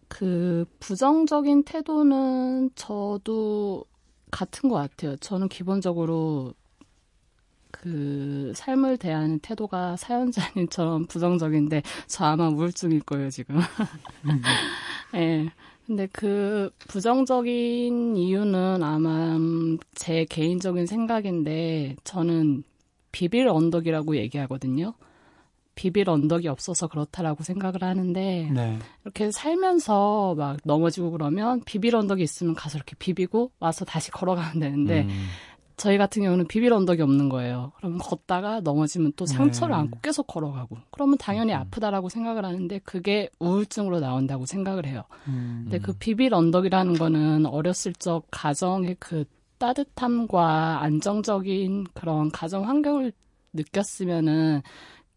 그 0.08 0.64
부정적인 0.80 1.62
태도는 1.62 2.70
저도 2.74 3.84
같은 4.30 4.68
것 4.68 4.76
같아요. 4.76 5.16
저는 5.16 5.48
기본적으로 5.48 6.54
그 7.70 8.52
삶을 8.56 8.96
대하는 8.96 9.38
태도가 9.38 9.96
사연자님처럼 9.96 11.06
부정적인데 11.06 11.82
저 12.08 12.24
아마 12.24 12.48
우울증일 12.48 13.02
거예요 13.02 13.30
지금. 13.30 13.60
예. 15.14 15.50
근데 15.88 16.06
그 16.12 16.70
부정적인 16.80 18.14
이유는 18.14 18.82
아마 18.82 19.38
제 19.94 20.26
개인적인 20.26 20.84
생각인데 20.84 21.96
저는 22.04 22.62
비빌 23.10 23.48
언덕이라고 23.48 24.16
얘기하거든요. 24.18 24.92
비빌 25.74 26.10
언덕이 26.10 26.46
없어서 26.46 26.88
그렇다라고 26.88 27.42
생각을 27.42 27.82
하는데 27.82 28.50
네. 28.52 28.78
이렇게 29.02 29.30
살면서 29.30 30.34
막 30.36 30.58
넘어지고 30.64 31.12
그러면 31.12 31.62
비빌 31.64 31.96
언덕이 31.96 32.22
있으면 32.22 32.54
가서 32.54 32.76
이렇게 32.76 32.94
비비고 32.98 33.52
와서 33.58 33.86
다시 33.86 34.10
걸어가면 34.10 34.58
되는데 34.60 35.04
음. 35.04 35.26
저희 35.78 35.96
같은 35.96 36.22
경우는 36.22 36.48
비빌 36.48 36.72
언덕이 36.72 37.00
없는 37.00 37.28
거예요. 37.28 37.72
그러면 37.76 37.98
걷다가 37.98 38.60
넘어지면 38.60 39.12
또 39.16 39.24
상처를 39.26 39.74
네. 39.74 39.80
안고 39.80 40.00
계속 40.02 40.26
걸어가고 40.26 40.76
그러면 40.90 41.16
당연히 41.18 41.54
음. 41.54 41.58
아프다라고 41.58 42.08
생각을 42.08 42.44
하는데 42.44 42.78
그게 42.80 43.30
우울증으로 43.38 44.00
나온다고 44.00 44.44
생각을 44.44 44.86
해요. 44.86 45.04
음, 45.28 45.60
근데 45.64 45.78
그 45.78 45.92
비빌 45.92 46.34
언덕이라는 46.34 46.94
거는 46.94 47.46
어렸을 47.46 47.92
적 47.94 48.24
가정의 48.30 48.96
그 48.98 49.24
따뜻함과 49.58 50.82
안정적인 50.82 51.86
그런 51.94 52.30
가정 52.30 52.68
환경을 52.68 53.12
느꼈으면은 53.52 54.62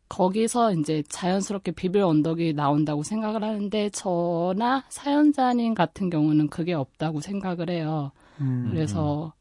거기서 0.10 0.74
이제 0.74 1.04
자연스럽게 1.10 1.72
비빌 1.72 2.04
언덕이 2.04 2.54
나온다고 2.54 3.02
생각을 3.02 3.44
하는데 3.44 3.90
저나 3.92 4.84
사연자님 4.90 5.74
같은 5.74 6.10
경우는 6.10 6.50
그게 6.50 6.74
없다고 6.74 7.22
생각을 7.22 7.70
해요. 7.70 8.12
음, 8.42 8.68
그래서 8.70 9.34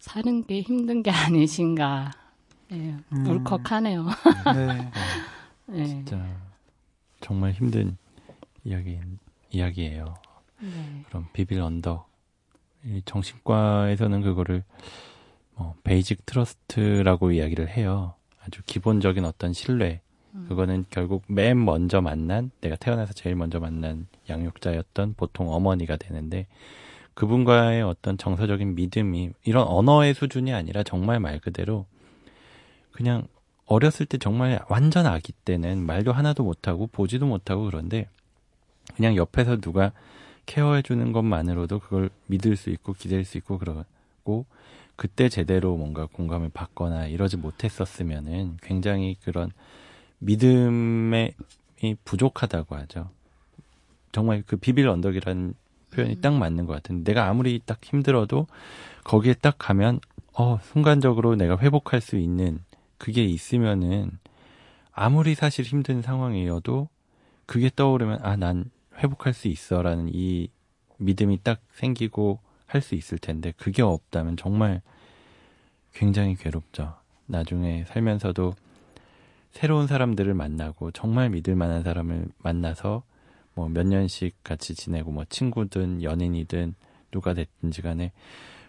사는 0.00 0.44
게 0.46 0.62
힘든 0.62 1.02
게 1.02 1.10
아니신가. 1.12 2.10
예, 2.72 2.96
음. 3.12 3.26
울컥하네요. 3.26 4.06
네. 4.54 4.90
예. 5.72 5.84
진짜 5.84 6.24
정말 7.20 7.52
힘든 7.52 7.96
이야기 8.64 8.98
이야기예요. 9.50 10.14
네. 10.60 11.04
그럼 11.08 11.28
비빌 11.32 11.60
언덕 11.60 12.08
이 12.84 13.02
정신과에서는 13.04 14.22
그거를 14.22 14.64
어, 15.54 15.74
basic 15.84 16.24
trust라고 16.26 17.32
이야기를 17.32 17.68
해요. 17.68 18.14
아주 18.42 18.62
기본적인 18.64 19.24
어떤 19.24 19.52
신뢰. 19.52 20.00
음. 20.34 20.46
그거는 20.48 20.84
결국 20.90 21.24
맨 21.26 21.62
먼저 21.62 22.00
만난 22.00 22.50
내가 22.60 22.76
태어나서 22.76 23.12
제일 23.12 23.34
먼저 23.34 23.60
만난 23.60 24.06
양육자였던 24.28 25.14
보통 25.16 25.52
어머니가 25.52 25.96
되는데 25.96 26.46
그분과의 27.14 27.82
어떤 27.82 28.16
정서적인 28.16 28.74
믿음이 28.74 29.30
이런 29.44 29.66
언어의 29.66 30.14
수준이 30.14 30.52
아니라 30.52 30.82
정말 30.82 31.20
말 31.20 31.38
그대로 31.38 31.86
그냥 32.92 33.26
어렸을 33.66 34.06
때 34.06 34.18
정말 34.18 34.60
완전 34.68 35.06
아기 35.06 35.32
때는 35.32 35.84
말도 35.86 36.12
하나도 36.12 36.42
못하고 36.42 36.86
보지도 36.88 37.26
못하고 37.26 37.64
그런데 37.64 38.08
그냥 38.96 39.16
옆에서 39.16 39.58
누가 39.58 39.92
케어해 40.46 40.82
주는 40.82 41.12
것만으로도 41.12 41.78
그걸 41.78 42.10
믿을 42.26 42.56
수 42.56 42.70
있고 42.70 42.92
기댈 42.92 43.24
수 43.24 43.38
있고 43.38 43.58
그러고 43.58 44.46
그때 44.96 45.28
제대로 45.28 45.76
뭔가 45.76 46.06
공감을 46.06 46.50
받거나 46.52 47.06
이러지 47.06 47.36
못했었으면은 47.36 48.58
굉장히 48.60 49.16
그런 49.22 49.52
믿음이 50.18 51.32
부족하다고 52.04 52.74
하죠. 52.76 53.10
정말 54.12 54.42
그 54.46 54.56
비빌 54.56 54.88
언덕이라는 54.88 55.54
표현이 55.90 56.14
음. 56.16 56.20
딱 56.20 56.34
맞는 56.34 56.66
것 56.66 56.72
같은데 56.74 57.12
내가 57.12 57.28
아무리 57.28 57.60
딱 57.64 57.78
힘들어도 57.82 58.46
거기에 59.04 59.34
딱 59.34 59.56
가면 59.58 60.00
어 60.34 60.58
순간적으로 60.62 61.34
내가 61.36 61.58
회복할 61.58 62.00
수 62.00 62.16
있는 62.16 62.60
그게 62.98 63.24
있으면은 63.24 64.18
아무리 64.92 65.34
사실 65.34 65.64
힘든 65.64 66.02
상황이어도 66.02 66.88
그게 67.46 67.70
떠오르면 67.74 68.20
아 68.22 68.36
난 68.36 68.70
회복할 68.98 69.32
수 69.32 69.48
있어라는 69.48 70.10
이 70.12 70.48
믿음이 70.98 71.40
딱 71.42 71.60
생기고 71.72 72.38
할 72.66 72.82
수 72.82 72.94
있을 72.94 73.18
텐데 73.18 73.52
그게 73.56 73.82
없다면 73.82 74.36
정말 74.36 74.80
굉장히 75.92 76.36
괴롭죠. 76.36 76.94
나중에 77.26 77.84
살면서도 77.88 78.54
새로운 79.50 79.86
사람들을 79.88 80.32
만나고 80.34 80.92
정말 80.92 81.30
믿을 81.30 81.56
만한 81.56 81.82
사람을 81.82 82.26
만나서 82.38 83.02
뭐 83.60 83.68
몇 83.68 83.86
년씩 83.86 84.42
같이 84.42 84.74
지내고 84.74 85.12
뭐 85.12 85.24
친구든 85.28 86.02
연인이든 86.02 86.74
누가 87.10 87.34
됐든지 87.34 87.82
간에 87.82 88.12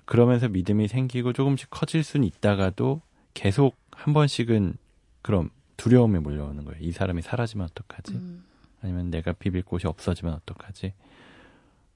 그러면서 0.05 0.49
믿음이 0.49 0.87
생기고 0.87 1.31
조금씩 1.33 1.69
커질 1.69 2.03
수는 2.03 2.27
있다가도 2.27 3.01
계속 3.33 3.77
한 3.91 4.13
번씩은 4.13 4.75
그럼 5.21 5.49
두려움이 5.77 6.19
몰려오는 6.19 6.65
거예요. 6.65 6.79
이 6.81 6.91
사람이 6.91 7.21
사라지면 7.21 7.67
어떡하지? 7.71 8.13
음. 8.13 8.43
아니면 8.81 9.09
내가 9.09 9.31
비빌 9.31 9.63
곳이 9.63 9.87
없어지면 9.87 10.33
어떡하지? 10.33 10.93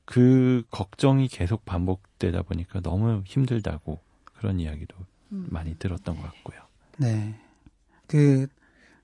그 0.06 0.64
걱정이 0.70 1.28
계속 1.28 1.66
반복되다 1.66 2.44
보니까 2.44 2.80
너무 2.82 3.24
힘들다고 3.26 4.00
그런 4.24 4.60
이야기도 4.60 4.96
음. 5.32 5.48
많이 5.50 5.76
들었던 5.78 6.16
것 6.16 6.22
같고요. 6.22 6.62
네. 6.98 7.36
그 8.08 8.48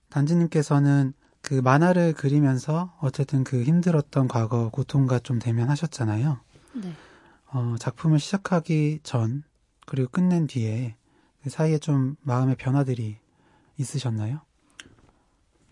단지님께서는 0.09 1.13
그 1.51 1.55
만화를 1.55 2.13
그리면서 2.13 2.93
어쨌든 3.01 3.43
그 3.43 3.61
힘들었던 3.63 4.29
과거 4.29 4.69
고통과 4.69 5.19
좀 5.19 5.37
대면하셨잖아요. 5.37 6.39
네. 6.75 6.93
어, 7.51 7.75
작품을 7.77 8.19
시작하기 8.19 9.01
전 9.03 9.43
그리고 9.85 10.07
끝낸 10.11 10.47
뒤에 10.47 10.95
그 11.43 11.49
사이에 11.49 11.77
좀 11.77 12.15
마음의 12.21 12.55
변화들이 12.55 13.17
있으셨나요? 13.77 14.39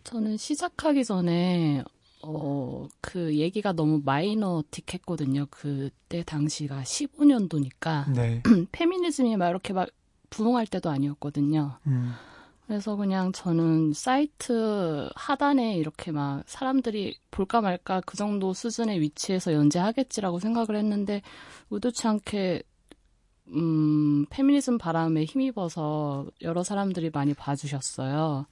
저는 0.03 0.35
시작하기 0.35 1.05
전에 1.05 1.85
어, 2.23 2.85
그 2.99 3.37
얘기가 3.37 3.71
너무 3.71 4.01
마이너틱했거든요. 4.03 5.45
그때 5.49 6.23
당시가 6.23 6.81
15년도니까 6.81 8.11
네. 8.13 8.43
페미니즘이 8.73 9.37
막 9.37 9.47
이렇게 9.47 9.71
막 9.71 9.87
부흥할 10.29 10.67
때도 10.67 10.89
아니었거든요. 10.89 11.79
음, 11.87 12.11
그래서 12.69 12.95
그냥 12.95 13.31
저는 13.31 13.93
사이트 13.93 15.09
하단에 15.15 15.75
이렇게 15.77 16.11
막 16.11 16.43
사람들이 16.45 17.17
볼까 17.31 17.61
말까 17.61 17.99
그 18.05 18.15
정도 18.15 18.53
수준의 18.53 19.01
위치에서 19.01 19.53
연재하겠지라고 19.53 20.37
생각을 20.37 20.75
했는데 20.75 21.23
의도치 21.71 22.07
않게 22.07 22.61
음, 23.55 24.27
페미니즘 24.29 24.77
바람에 24.77 25.25
힘입어서 25.25 26.27
여러 26.43 26.61
사람들이 26.63 27.09
많이 27.11 27.33
봐주셨어요. 27.33 28.45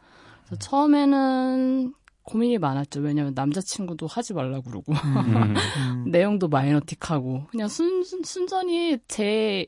그래서 0.48 0.60
처음에는 0.62 1.94
고민이 2.24 2.58
많았죠. 2.58 3.02
왜냐면 3.02 3.34
남자친구도 3.36 4.08
하지 4.08 4.34
말라고 4.34 4.64
그러고 4.64 4.94
음, 4.94 5.56
음, 5.78 6.06
내용도 6.10 6.48
마이너틱하고 6.48 7.46
그냥 7.52 7.68
순, 7.68 8.04
순, 8.04 8.24
순전히 8.24 8.98
제 9.08 9.68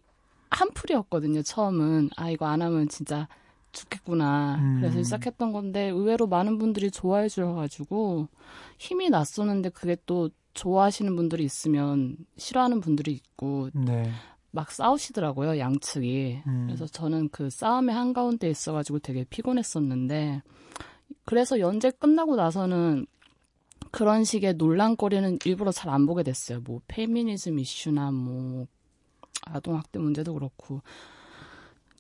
한풀이었거든요. 0.50 1.44
처음은 1.44 2.10
아 2.18 2.32
이거 2.32 2.48
안 2.48 2.64
하면 2.64 2.90
진짜 2.90 3.28
죽겠구나. 3.72 4.56
음. 4.56 4.78
그래서 4.80 5.02
시작했던 5.04 5.52
건데 5.52 5.90
의외로 5.90 6.28
많은 6.28 6.58
분들이 6.58 6.92
좋아해 6.92 7.30
주셔가지고 7.30 8.28
힘이 8.78 9.10
났었는데 9.10 9.70
그게 9.70 9.98
또 10.06 10.30
좋아하시는 10.54 11.16
분들이 11.16 11.44
있으면 11.44 12.18
싫어하는 12.38 12.82
분들이 12.82 13.12
있고 13.14 13.70
네. 13.74 14.12
막 14.52 14.72
싸우시더라고요 14.72 15.60
양측이. 15.60 16.42
음. 16.48 16.64
그래서 16.68 16.88
저는 16.88 17.30
그 17.30 17.50
싸움의 17.50 17.94
한 17.94 18.14
가운데 18.14 18.50
있어가지고 18.50 19.00
되게 19.00 19.24
피곤했었는데 19.26 20.42
그래서 21.26 21.60
연재 21.60 21.92
끝나고 21.92 22.36
나서는 22.36 23.06
그런 23.92 24.24
식의 24.24 24.56
논란거리는 24.56 25.40
일부러 25.46 25.72
잘 25.72 25.90
안 25.90 26.06
보게 26.06 26.24
됐어요. 26.24 26.62
뭐 26.62 26.82
페미니즘 26.88 27.60
이슈나 27.60 28.12
뭐 28.12 28.68
아동학대 29.46 30.00
문제도 30.00 30.34
그렇고 30.34 30.82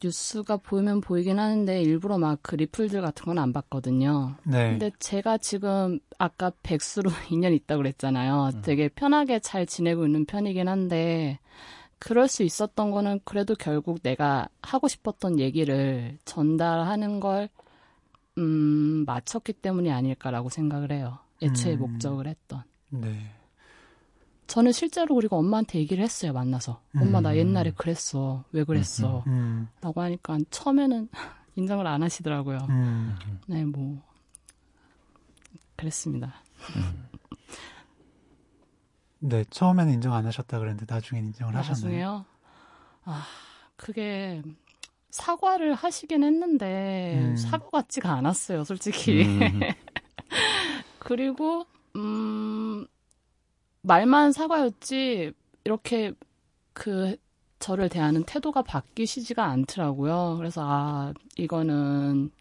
뉴스가 0.03 0.57
보이면 0.57 1.01
보이긴 1.01 1.39
하는데 1.39 1.81
일부러 1.81 2.17
막 2.17 2.39
그 2.41 2.55
리플들 2.55 3.01
같은 3.01 3.25
건 3.25 3.38
안 3.38 3.51
봤거든요. 3.53 4.35
네. 4.43 4.71
근데 4.71 4.91
제가 4.99 5.38
지금 5.38 5.99
아까 6.17 6.51
백수로 6.63 7.09
2년 7.29 7.53
있다고 7.53 7.79
그랬잖아요. 7.79 8.62
되게 8.63 8.88
편하게 8.89 9.39
잘 9.39 9.65
지내고 9.65 10.05
있는 10.05 10.25
편이긴 10.25 10.67
한데 10.67 11.39
그럴 11.99 12.27
수 12.29 12.43
있었던 12.43 12.91
거는 12.91 13.19
그래도 13.25 13.55
결국 13.55 14.01
내가 14.01 14.47
하고 14.62 14.88
싶었던 14.88 15.38
얘기를 15.39 16.17
전달하는 16.25 17.19
걸 17.19 17.49
음, 18.38 19.03
마쳤기 19.05 19.53
때문이 19.53 19.91
아닐까라고 19.91 20.49
생각을 20.49 20.91
해요. 20.93 21.19
애초에 21.41 21.73
음. 21.73 21.79
목적을 21.79 22.27
했던. 22.27 22.63
네. 22.89 23.31
저는 24.49 24.71
실제로 24.71 25.13
그리고 25.13 25.38
엄마한테 25.38 25.77
얘기를 25.77 26.03
했어요, 26.03 26.33
만나서. 26.33 26.81
엄마, 26.95 27.21
나 27.21 27.31
음. 27.31 27.35
옛날에 27.38 27.71
그랬어. 27.71 28.43
왜 28.51 28.63
그랬어? 28.63 29.23
음, 29.27 29.69
라고 29.79 30.01
하니까 30.01 30.39
처음에는 30.49 31.07
인정을 31.55 31.85
안 31.85 32.01
하시더라고요. 32.01 32.57
음, 32.69 33.15
네, 33.47 33.63
뭐. 33.63 34.01
그랬습니다. 35.75 36.33
네. 39.19 39.45
처음에는 39.51 39.93
인정 39.93 40.13
안 40.13 40.25
하셨다 40.25 40.57
그랬는데 40.57 40.91
나중엔 40.91 41.25
인정을 41.25 41.55
하셨나요? 41.55 41.83
나중에요? 41.83 42.25
아, 43.05 43.25
그게 43.75 44.41
사과를 45.12 45.75
하시긴 45.75 46.23
했는데 46.23 47.19
음. 47.21 47.38
사과 47.38 47.69
같지가 47.69 48.12
않았어요, 48.13 48.63
솔직히. 48.63 49.23
음, 49.25 49.59
그리고 50.99 51.65
음 51.95 52.88
말만 53.82 54.32
사과였지 54.32 55.34
이렇게 55.63 56.13
그 56.74 57.15
저를 57.60 57.89
대하는 57.89 58.24
태도가 58.24 58.62
바뀌시지가 58.62 59.44
않더라고요. 59.44 60.38
그래서 60.38 60.63
아 60.65 61.13
이거는 61.38 62.32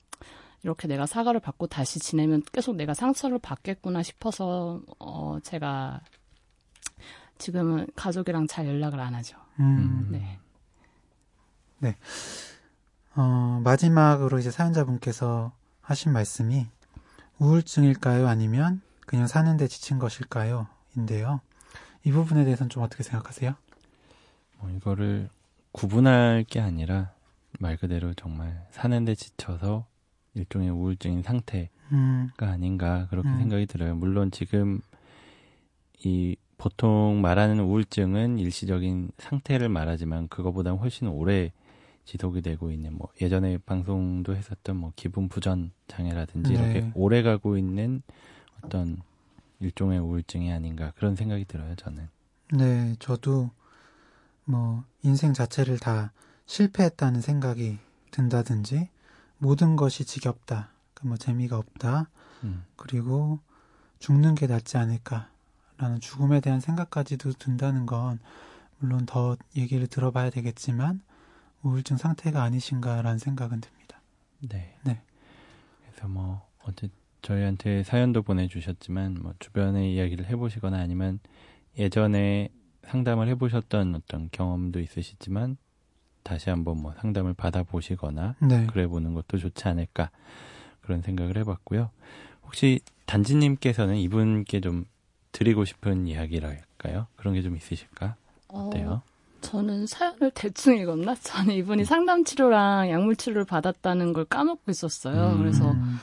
이렇게 0.62 0.88
내가 0.88 1.06
사과를 1.06 1.40
받고 1.40 1.66
다시 1.66 1.98
지내면 1.98 2.42
계속 2.52 2.76
내가 2.76 2.94
상처를 2.94 3.38
받겠구나 3.38 4.02
싶어서 4.02 4.80
어 4.98 5.38
제가 5.42 6.00
지금은 7.38 7.86
가족이랑 7.94 8.46
잘 8.46 8.66
연락을 8.66 9.00
안 9.00 9.14
하죠. 9.14 9.36
음, 9.60 10.08
네. 10.10 10.38
어, 13.16 13.60
마지막으로 13.64 14.38
이제 14.38 14.50
사연자분께서 14.50 15.52
하신 15.80 16.12
말씀이 16.12 16.66
우울증일까요? 17.38 18.28
아니면 18.28 18.80
그냥 19.06 19.26
사는데 19.26 19.68
지친 19.68 19.98
것일까요? 19.98 20.68
인데요. 20.96 21.40
이 22.04 22.12
부분에 22.12 22.44
대해서는 22.44 22.70
좀 22.70 22.82
어떻게 22.82 23.02
생각하세요? 23.02 23.54
뭐 24.58 24.70
이거를 24.70 25.28
구분할 25.72 26.44
게 26.48 26.60
아니라 26.60 27.12
말 27.58 27.76
그대로 27.76 28.14
정말 28.14 28.66
사는데 28.70 29.14
지쳐서 29.14 29.86
일종의 30.34 30.70
우울증인 30.70 31.22
상태가 31.22 31.68
음, 31.92 32.30
아닌가 32.38 33.06
그렇게 33.10 33.28
음. 33.28 33.38
생각이 33.38 33.66
들어요. 33.66 33.94
물론 33.94 34.30
지금 34.30 34.80
이 36.04 36.36
보통 36.56 37.20
말하는 37.20 37.60
우울증은 37.60 38.38
일시적인 38.38 39.12
상태를 39.18 39.68
말하지만 39.68 40.28
그거보다 40.28 40.72
훨씬 40.72 41.08
오래 41.08 41.52
지속이 42.04 42.40
되고 42.42 42.70
있는 42.70 42.94
뭐 42.94 43.08
예전에 43.20 43.58
방송도 43.58 44.34
했었던 44.34 44.76
뭐 44.76 44.92
기분 44.96 45.28
부전 45.28 45.72
장애라든지 45.88 46.52
네. 46.52 46.58
이렇게 46.58 46.90
오래 46.94 47.22
가고 47.22 47.58
있는 47.58 48.02
어떤 48.62 49.02
일종의 49.60 49.98
우울증이 49.98 50.52
아닌가 50.52 50.92
그런 50.96 51.16
생각이 51.16 51.44
들어요. 51.44 51.74
저는. 51.76 52.08
네, 52.52 52.94
저도 52.98 53.50
뭐 54.44 54.84
인생 55.02 55.34
자체를 55.34 55.78
다 55.78 56.12
실패했다는 56.46 57.20
생각이 57.20 57.78
든다든지 58.10 58.88
모든 59.38 59.76
것이 59.76 60.04
지겹다, 60.04 60.70
그뭐 60.94 61.16
재미가 61.16 61.58
없다, 61.58 62.08
음. 62.44 62.64
그리고 62.76 63.40
죽는 63.98 64.34
게 64.34 64.46
낫지 64.46 64.76
않을까라는 64.78 66.00
죽음에 66.00 66.40
대한 66.40 66.60
생각까지도 66.60 67.32
든다는 67.32 67.86
건 67.86 68.18
물론 68.78 69.06
더 69.06 69.36
얘기를 69.56 69.86
들어봐야 69.86 70.30
되겠지만 70.30 71.02
우울증 71.62 71.96
상태가 71.96 72.42
아니신가라는 72.42 73.18
생각은 73.18 73.60
듭니다. 73.60 74.00
네. 74.40 74.76
네. 74.84 75.02
그래서 75.82 76.08
뭐 76.08 76.46
어제 76.64 76.88
저희한테 77.22 77.82
사연도 77.82 78.22
보내주셨지만 78.22 79.18
뭐 79.22 79.34
주변의 79.38 79.94
이야기를 79.94 80.26
해보시거나 80.26 80.78
아니면 80.78 81.18
예전에 81.78 82.48
상담을 82.84 83.28
해보셨던 83.28 83.94
어떤 83.94 84.28
경험도 84.32 84.80
있으시지만 84.80 85.56
다시 86.22 86.50
한번 86.50 86.80
뭐 86.80 86.94
상담을 87.00 87.34
받아보시거나 87.34 88.36
네. 88.40 88.66
그래 88.70 88.86
보는 88.86 89.14
것도 89.14 89.38
좋지 89.38 89.66
않을까 89.68 90.10
그런 90.80 91.02
생각을 91.02 91.36
해봤고요. 91.38 91.90
혹시 92.44 92.80
단지님께서는 93.06 93.96
이분께 93.96 94.60
좀 94.60 94.84
드리고 95.32 95.64
싶은 95.64 96.06
이야기랄까요? 96.06 97.06
그런 97.16 97.34
게 97.34 97.42
좀 97.42 97.56
있으실까? 97.56 98.16
어때요? 98.48 98.90
어, 98.90 99.02
저는 99.42 99.86
사연을 99.86 100.30
대충 100.34 100.76
읽었나? 100.78 101.14
저는 101.14 101.54
이분이 101.54 101.84
상담 101.84 102.24
치료랑 102.24 102.90
약물 102.90 103.16
치료를 103.16 103.44
받았다는 103.44 104.12
걸 104.14 104.24
까먹고 104.24 104.70
있었어요. 104.70 105.32
음. 105.34 105.38
그래서 105.38 105.70
음, 105.72 105.98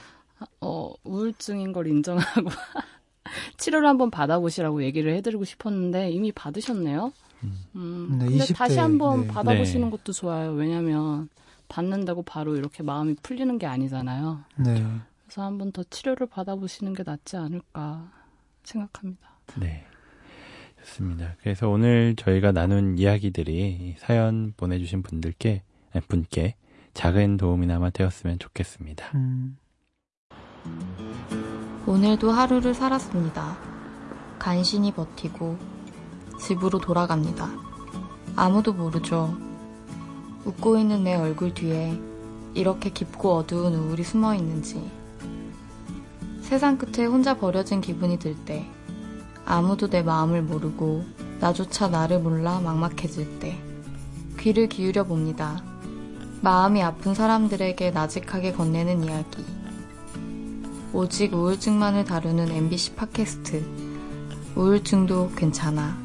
어, 0.62 0.94
우울증인 1.04 1.74
걸 1.74 1.88
인정하고 1.88 2.50
치료를 3.58 3.88
한번 3.88 4.12
받아보시라고 4.12 4.84
얘기를 4.84 5.14
해드리고 5.16 5.46
싶었는데 5.46 6.12
이미 6.12 6.32
받으셨네요. 6.32 7.12
음, 7.76 8.18
네, 8.20 8.26
근데 8.26 8.46
20대, 8.46 8.56
다시 8.56 8.80
한번 8.80 9.22
네. 9.22 9.28
받아보시는 9.28 9.90
네. 9.90 9.92
것도 9.92 10.14
좋아요. 10.14 10.52
왜냐하면 10.52 11.30
받는다고 11.68 12.24
바로 12.24 12.56
이렇게 12.56 12.84
마음이 12.84 13.16
풀리는 13.22 13.58
게 13.58 13.66
아니잖아요. 13.66 14.44
네. 14.58 14.86
그래서 15.24 15.44
한번 15.44 15.72
더 15.72 15.84
치료를 15.84 16.28
받아보시는 16.28 16.94
게 16.94 17.04
낫지 17.04 17.38
않을까 17.38 18.12
생각합니다. 18.64 19.30
네. 19.60 19.86
좋습니다. 20.86 21.36
그래서 21.42 21.68
오늘 21.68 22.16
저희가 22.16 22.52
나눈 22.52 22.98
이야기들이 22.98 23.96
사연 23.98 24.54
보내주신 24.56 25.02
분들께, 25.02 25.64
분께 26.08 26.56
작은 26.94 27.38
도움이나마 27.38 27.90
되었으면 27.90 28.38
좋겠습니다. 28.40 29.12
음, 29.16 29.58
오늘도 31.86 32.32
하루를 32.32 32.74
살았습니다. 32.74 33.58
간신히 34.40 34.92
버티고 34.92 35.58
집으로 36.40 36.80
돌아갑니다. 36.80 37.50
아무도 38.36 38.74
모르죠. 38.74 39.36
웃고 40.46 40.78
있는 40.78 41.04
내 41.04 41.16
얼굴 41.16 41.54
뒤에 41.54 42.00
이렇게 42.54 42.90
깊고 42.90 43.36
어두운 43.36 43.76
우울이 43.76 44.04
숨어 44.04 44.36
있는지. 44.36 44.92
세상 46.42 46.78
끝에 46.78 47.06
혼자 47.06 47.38
버려진 47.38 47.82
기분이 47.82 48.20
들 48.20 48.36
때, 48.46 48.66
아무도 49.46 49.90
내 49.90 50.04
마음을 50.04 50.44
모르고 50.44 51.04
나조차 51.40 51.88
나를 51.88 52.20
몰라 52.20 52.60
막막해질 52.60 53.40
때, 53.40 53.60
귀를 54.40 54.70
기울여 54.70 55.06
봅니다. 55.06 55.64
마음이 56.42 56.84
아픈 56.84 57.16
사람들에게 57.16 57.92
나직하게 57.92 58.54
건네는 58.54 59.04
이야기. 59.04 59.44
오직 60.96 61.34
우울증만을 61.34 62.06
다루는 62.06 62.50
MBC 62.50 62.96
팟캐스트. 62.96 63.64
우울증도 64.56 65.32
괜찮아. 65.36 65.98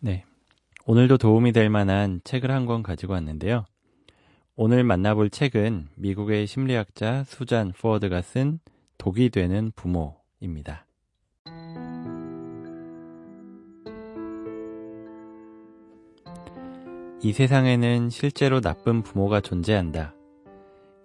네. 0.00 0.22
오늘도 0.84 1.16
도움이 1.16 1.52
될 1.52 1.70
만한 1.70 2.20
책을 2.24 2.50
한 2.50 2.66
권 2.66 2.82
가지고 2.82 3.14
왔는데요. 3.14 3.64
오늘 4.54 4.84
만나볼 4.84 5.30
책은 5.30 5.88
미국의 5.96 6.46
심리학자 6.46 7.24
수잔 7.24 7.72
포워드가 7.72 8.20
쓴 8.20 8.60
독이 8.98 9.30
되는 9.30 9.72
부모입니다. 9.74 10.85
이 17.26 17.32
세상에는 17.32 18.08
실제로 18.08 18.60
나쁜 18.60 19.02
부모가 19.02 19.40
존재한다. 19.40 20.14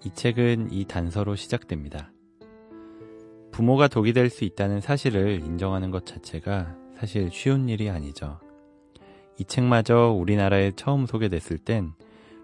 이 0.06 0.12
책은 0.14 0.72
이 0.72 0.86
단서로 0.86 1.36
시작됩니다. 1.36 2.12
부모가 3.52 3.88
독이 3.88 4.14
될 4.14 4.30
수 4.30 4.44
있다는 4.44 4.82
사실을 4.82 5.42
인정하는 5.44 5.90
것 5.90 6.06
자체가 6.06 6.76
사실 6.96 7.32
쉬운 7.32 7.70
일이 7.70 7.90
아니죠. 7.90 8.40
이 9.40 9.46
책마저 9.46 10.12
우리나라에 10.12 10.74
처음 10.76 11.08
소개됐을 11.08 11.58
땐 11.58 11.94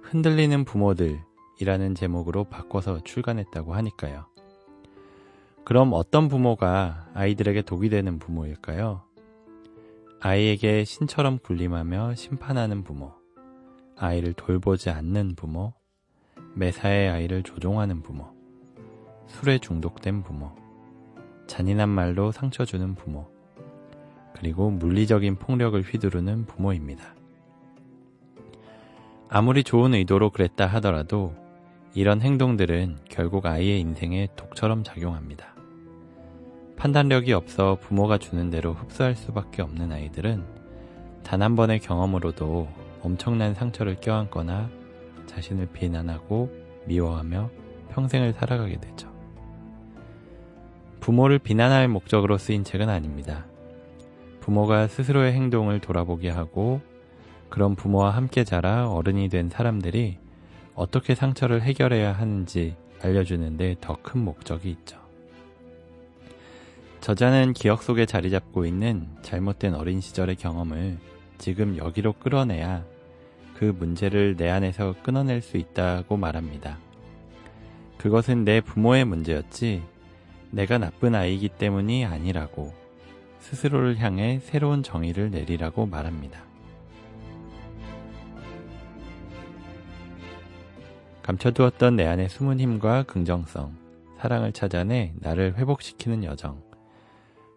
흔들리는 0.02 0.66
부모들이라는 0.66 1.94
제목으로 1.94 2.46
바꿔서 2.46 3.04
출간했다고 3.04 3.76
하니까요. 3.76 4.26
그럼 5.66 5.92
어떤 5.94 6.30
부모가 6.30 7.12
아이들에게 7.14 7.62
독이 7.62 7.90
되는 7.90 8.18
부모일까요? 8.18 9.04
아이에게 10.20 10.84
신처럼 10.84 11.38
군림하며 11.38 12.16
심판하는 12.16 12.84
부모, 12.84 13.14
아이를 13.98 14.34
돌보지 14.34 14.90
않는 14.90 15.36
부모, 15.36 15.74
매사에 16.56 17.10
아이를 17.10 17.44
조종하는 17.44 18.02
부모, 18.02 18.26
술에 19.28 19.58
중독된 19.58 20.24
부모, 20.24 20.52
잔인한 21.48 21.90
말로 21.90 22.32
상처 22.32 22.66
주는 22.66 22.96
부모, 22.96 23.28
그리고 24.34 24.70
물리적인 24.70 25.38
폭력을 25.38 25.82
휘두르는 25.82 26.46
부모입니다. 26.46 27.16
아무리 29.30 29.64
좋은 29.64 29.94
의도로 29.94 30.30
그랬다 30.30 30.68
하더라도 30.68 31.34
이런 31.94 32.22
행동들은 32.22 33.00
결국 33.10 33.46
아이의 33.46 33.80
인생에 33.82 34.30
독처럼 34.36 34.84
작용합니다. 34.84 35.56
판단력이 36.78 37.34
없어 37.34 37.78
부모가 37.82 38.20
주는 38.20 38.52
대로 38.52 38.74
흡수할 38.74 39.16
수밖에 39.16 39.64
없는 39.64 39.92
아이들은 39.92 40.58
단 41.24 41.42
한 41.42 41.56
번의 41.56 41.80
경험으로도 41.80 42.87
엄청난 43.08 43.54
상처를 43.54 43.96
껴안거나 44.02 44.70
자신을 45.28 45.68
비난하고 45.68 46.52
미워하며 46.88 47.50
평생을 47.92 48.34
살아가게 48.34 48.82
되죠. 48.82 49.10
부모를 51.00 51.40
비난할 51.40 51.88
목적으로 51.88 52.38
쓰인 52.38 52.66
책은 52.66 52.90
아닙니다. 52.90 53.46
부모가 54.42 54.88
스스로의 54.88 55.32
행동을 55.32 55.80
돌아보게 55.80 56.30
하고 56.30 56.82
그런 57.48 57.76
부모와 57.76 58.10
함께 58.12 58.44
자라 58.44 58.90
어른이 58.92 59.30
된 59.30 59.50
사람들이 59.50 60.18
어떻게 60.76 61.16
상처를 61.16 61.62
해결해야 61.62 62.12
하는지 62.12 62.76
알려주는데 63.02 63.78
더 63.80 63.96
큰 64.02 64.20
목적이 64.26 64.72
있죠. 64.72 64.98
저자는 67.00 67.54
기억 67.54 67.84
속에 67.84 68.06
자리 68.06 68.30
잡고 68.32 68.66
있는 68.66 69.08
잘못된 69.22 69.76
어린 69.76 70.02
시절의 70.02 70.36
경험을 70.36 70.98
지금 71.38 71.78
여기로 71.78 72.14
끌어내야 72.14 72.84
그 73.58 73.66
문제를 73.66 74.36
내 74.36 74.50
안에서 74.50 74.94
끊어낼 75.02 75.42
수 75.42 75.58
있다고 75.58 76.16
말합니다. 76.16 76.78
그것은 77.98 78.46
내 78.46 78.62
부모의 78.62 79.04
문제였지 79.06 79.82
내가 80.52 80.78
나쁜 80.78 81.16
아이이기 81.16 81.50
때문이 81.50 82.06
아니라고 82.06 82.74
스스로를 83.40 83.98
향해 83.98 84.40
새로운 84.44 84.84
정의를 84.84 85.32
내리라고 85.32 85.88
말합니다. 85.88 86.44
감춰두었던 91.24 91.96
내 91.96 92.06
안의 92.06 92.30
숨은 92.30 92.60
힘과 92.60 93.04
긍정성, 93.04 93.76
사랑을 94.20 94.54
찾아내 94.54 95.14
나를 95.16 95.56
회복시키는 95.58 96.24
여정. 96.24 96.62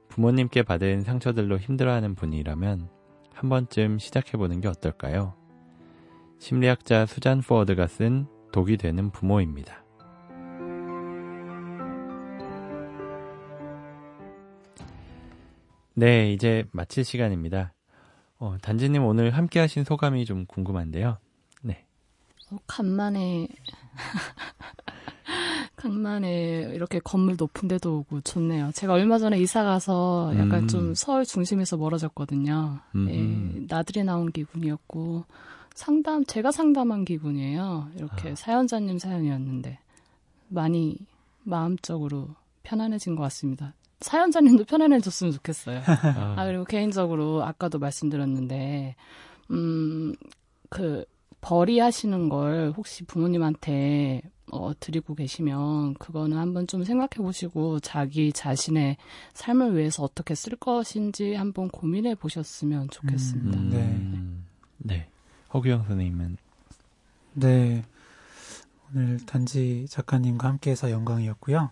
부모님께 0.08 0.62
받은 0.62 1.02
상처들로 1.02 1.58
힘들어하는 1.58 2.14
분이라면 2.14 2.88
한 3.34 3.48
번쯤 3.48 3.98
시작해보는 3.98 4.60
게 4.60 4.68
어떨까요? 4.68 5.39
심리학자 6.40 7.04
수잔 7.04 7.42
포워드가 7.42 7.86
쓴 7.86 8.26
독이 8.50 8.78
되는 8.78 9.10
부모입니다. 9.10 9.84
네, 15.94 16.32
이제 16.32 16.64
마칠 16.72 17.04
시간입니다. 17.04 17.74
어, 18.38 18.56
단지님 18.62 19.04
오늘 19.04 19.32
함께 19.32 19.60
하신 19.60 19.84
소감이 19.84 20.24
좀 20.24 20.46
궁금한데요. 20.46 21.18
네. 21.60 21.84
어, 22.50 22.56
간만에 22.66 23.46
간만에 25.76 26.70
이렇게 26.72 27.00
건물 27.00 27.36
높은 27.38 27.68
데도 27.68 27.98
오고 27.98 28.22
좋네요. 28.22 28.70
제가 28.72 28.94
얼마 28.94 29.18
전에 29.18 29.38
이사 29.38 29.62
가서 29.62 30.32
약간 30.36 30.62
음. 30.62 30.68
좀 30.68 30.94
서울 30.94 31.26
중심에서 31.26 31.76
멀어졌거든요. 31.76 32.80
음. 32.94 33.08
예, 33.10 33.66
나들이 33.68 34.04
나온 34.04 34.32
기분이었고 34.32 35.26
상담 35.80 36.26
제가 36.26 36.52
상담한 36.52 37.06
기분이에요. 37.06 37.88
이렇게 37.96 38.32
아. 38.32 38.34
사연자님 38.34 38.98
사연이었는데 38.98 39.78
많이 40.48 40.98
마음적으로 41.42 42.28
편안해진 42.64 43.16
것 43.16 43.22
같습니다. 43.22 43.72
사연자님도 44.00 44.64
편안해졌으면 44.64 45.32
좋겠어요. 45.32 45.80
아, 45.88 46.34
아, 46.36 46.44
그리고 46.44 46.64
개인적으로 46.64 47.42
아까도 47.42 47.78
말씀드렸는데, 47.78 48.94
음, 49.52 50.14
그, 50.68 51.04
벌이하시는 51.40 52.28
걸 52.28 52.74
혹시 52.76 53.04
부모님한테 53.04 54.20
어, 54.52 54.72
드리고 54.78 55.14
계시면 55.14 55.94
그거는 55.94 56.36
한번 56.36 56.66
좀 56.66 56.84
생각해 56.84 57.24
보시고 57.24 57.80
자기 57.80 58.30
자신의 58.32 58.98
삶을 59.32 59.74
위해서 59.74 60.02
어떻게 60.02 60.34
쓸 60.34 60.56
것인지 60.56 61.32
한번 61.34 61.68
고민해 61.68 62.16
보셨으면 62.16 62.90
좋겠습니다. 62.90 63.58
음, 63.58 64.44
네. 64.76 65.08
허규영 65.52 65.84
선생님은 65.84 66.36
네. 67.34 67.84
오늘 68.92 69.24
단지 69.26 69.86
작가님과 69.88 70.48
함께해서 70.48 70.90
영광이었고요. 70.90 71.70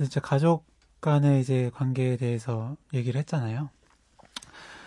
이제 0.00 0.20
가족 0.20 0.64
간의 1.00 1.40
이제 1.40 1.70
관계에 1.74 2.16
대해서 2.16 2.76
얘기를 2.92 3.18
했잖아요. 3.20 3.70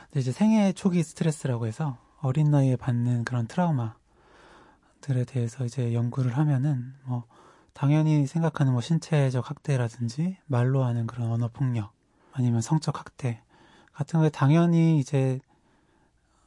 근데 0.06 0.20
이제 0.20 0.32
생애 0.32 0.74
초기 0.74 1.04
스트레스라고 1.04 1.68
해서 1.68 1.98
어린 2.22 2.52
나이에 2.52 2.76
받는 2.76 3.24
그런 3.26 3.48
트라우마들에 3.48 3.96
대해서 5.28 5.66
이제 5.66 5.94
연구를 5.94 6.38
하면은 6.38 6.94
뭐 7.04 7.24
당연히 7.74 8.28
생각하는 8.28 8.74
뭐 8.74 8.82
신체적 8.82 9.50
학대라든지 9.50 10.38
말로 10.46 10.84
하는 10.84 11.08
그런 11.08 11.32
언어 11.32 11.48
폭력 11.48 11.94
아니면 12.34 12.62
성적 12.62 13.00
학대 13.00 13.42
같은 13.94 14.20
거에 14.20 14.30
당연히 14.30 15.00
이제 15.00 15.40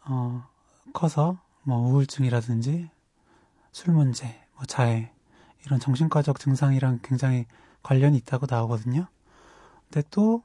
어 0.05 0.47
커서 0.93 1.42
뭐 1.63 1.79
우울증이라든지 1.79 2.91
술 3.73 3.95
문제, 3.95 4.41
뭐 4.55 4.65
자해 4.65 5.13
이런 5.65 5.81
정신과적 5.81 6.39
증상이랑 6.39 7.01
굉장히 7.03 7.47
관련이 7.83 8.17
있다고 8.19 8.47
나오거든요. 8.49 9.07
근데 9.91 10.07
또 10.11 10.43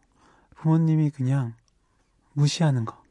부모님이 0.56 1.10
그냥 1.10 1.54
무시하는 2.34 2.86
거 2.86 3.08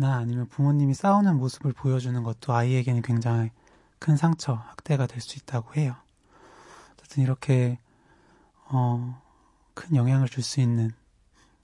나 0.00 0.16
아니면 0.16 0.46
부모님이 0.46 0.94
싸우는 0.94 1.36
모습을 1.36 1.74
보여주는 1.74 2.22
것도 2.22 2.54
아이에게는 2.54 3.02
굉장히 3.02 3.50
큰 3.98 4.16
상처, 4.16 4.54
학대가 4.54 5.06
될 5.06 5.20
수 5.20 5.36
있다고 5.36 5.74
해요. 5.74 5.94
어쨌든 6.94 7.22
이렇게 7.22 7.78
어, 8.70 9.20
큰 9.74 9.94
영향을 9.96 10.26
줄 10.26 10.42
수 10.42 10.62
있는 10.62 10.90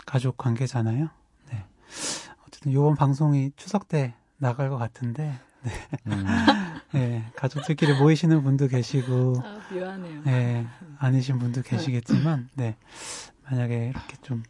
가족 0.05 0.37
관계잖아요. 0.37 1.09
네. 1.51 1.65
어쨌든 2.47 2.73
이번 2.73 2.95
방송이 2.95 3.53
추석 3.57 3.89
때 3.89 4.15
나갈 4.37 4.69
것 4.69 4.77
같은데 4.77 5.41
음, 6.07 6.27
네, 6.93 7.25
가족들끼리 7.37 7.95
모이시는 7.99 8.43
분도 8.43 8.69
계시고 8.69 9.35
아, 9.45 9.61
묘하네요. 9.73 10.23
네, 10.25 10.67
아니신 10.99 11.39
분도 11.39 11.63
계시겠지만, 11.63 12.49
네, 12.55 12.77
만약에 13.45 13.89
이렇게 13.89 14.17
좀 14.23 14.43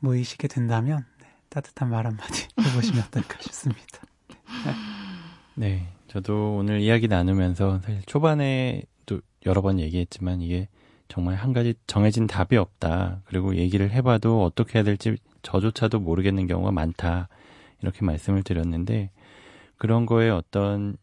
모이시게 0.00 0.48
된다면, 0.48 1.04
네, 1.20 1.26
따뜻한 1.48 1.90
말 1.90 2.06
한마디 2.06 2.46
해보시면 2.60 3.04
어떨까 3.04 3.38
싶습니다. 3.40 4.00
네. 5.54 5.88
저도 6.08 6.56
오늘 6.56 6.80
이야기 6.80 7.08
나누면서 7.08 7.80
사실 7.80 8.00
초반에도 8.06 9.20
여러 9.44 9.60
번 9.60 9.78
얘기했지만 9.80 10.40
이게 10.40 10.68
정말 11.08 11.34
한 11.34 11.52
가지 11.52 11.74
정해진 11.86 12.26
답이 12.26 12.56
없다. 12.56 13.20
그리고 13.24 13.56
얘기를 13.56 13.90
해봐도 13.90 14.44
어떻게 14.44 14.78
해야 14.78 14.84
될지 14.84 15.16
저조차도 15.42 16.00
모르겠는 16.00 16.46
경우가 16.46 16.70
많다. 16.70 17.28
이렇게 17.82 18.04
말씀을 18.04 18.42
드렸는데 18.44 19.10
그런 19.76 20.06
거에 20.06 20.30
어떤 20.30 20.96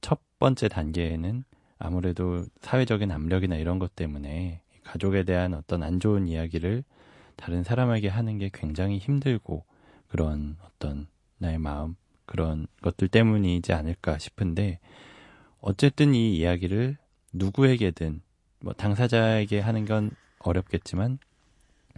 첫 0.00 0.20
번째 0.38 0.68
단계에는 0.68 1.44
아무래도 1.78 2.44
사회적인 2.60 3.10
압력이나 3.10 3.56
이런 3.56 3.78
것 3.78 3.94
때문에 3.94 4.62
가족에 4.84 5.24
대한 5.24 5.54
어떤 5.54 5.82
안 5.82 6.00
좋은 6.00 6.28
이야기를 6.28 6.84
다른 7.36 7.62
사람에게 7.62 8.08
하는 8.08 8.38
게 8.38 8.50
굉장히 8.52 8.98
힘들고 8.98 9.64
그런 10.08 10.56
어떤 10.62 11.06
나의 11.38 11.58
마음 11.58 11.96
그런 12.24 12.66
것들 12.82 13.08
때문이지 13.08 13.72
않을까 13.72 14.18
싶은데 14.18 14.78
어쨌든 15.60 16.14
이 16.14 16.36
이야기를 16.36 16.96
누구에게든 17.32 18.22
뭐 18.60 18.72
당사자에게 18.72 19.60
하는 19.60 19.84
건 19.84 20.10
어렵겠지만 20.38 21.18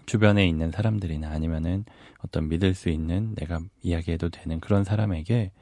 주변에 0.07 0.47
있는 0.47 0.71
사람들이나 0.71 1.29
아니면은 1.31 1.85
어떤 2.19 2.49
믿을 2.49 2.75
수 2.75 2.89
있는 2.89 3.35
내가 3.35 3.61
이야기해도 3.83 4.31
되는 4.31 4.59
그런 4.59 4.83
사람에게 4.85 5.53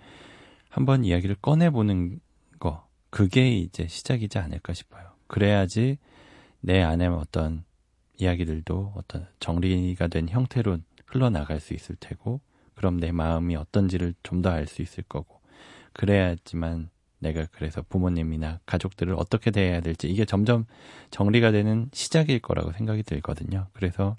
한번 0.77 1.07
이야기를 1.07 1.37
꺼내보는 1.37 2.21
거 2.59 2.87
그게 3.09 3.51
이제 3.57 3.87
시작이지 3.87 4.37
않을까 4.39 4.75
싶어요. 4.75 5.07
그래야지 5.27 5.97
내 6.61 6.83
안에 6.83 7.07
어떤 7.07 7.65
이야기들도 8.19 8.93
어떤 8.95 9.27
정리가 9.41 10.09
된 10.09 10.29
형태로 10.29 10.77
흘러나갈 11.07 11.61
수 11.61 11.73
있을 11.73 11.97
테고 11.99 12.43
그럼 12.75 12.99
내 13.01 13.11
마음이 13.11 13.57
어떤지를 13.57 14.13
좀 14.23 14.43
더 14.43 14.51
알 14.51 14.67
수 14.67 14.83
있을 14.83 15.03
거고 15.05 15.41
그래야지만 15.95 16.91
내가 17.21 17.47
그래서 17.53 17.81
부모님이나 17.89 18.61
가족들을 18.67 19.15
어떻게 19.17 19.51
대해야 19.51 19.81
될지 19.81 20.11
이게 20.11 20.27
점점 20.27 20.67
정리가 21.11 21.53
되는 21.53 21.89
시작일 21.95 22.41
거라고 22.41 22.73
생각이 22.73 23.03
들거든요. 23.03 23.69
그래서 23.73 24.15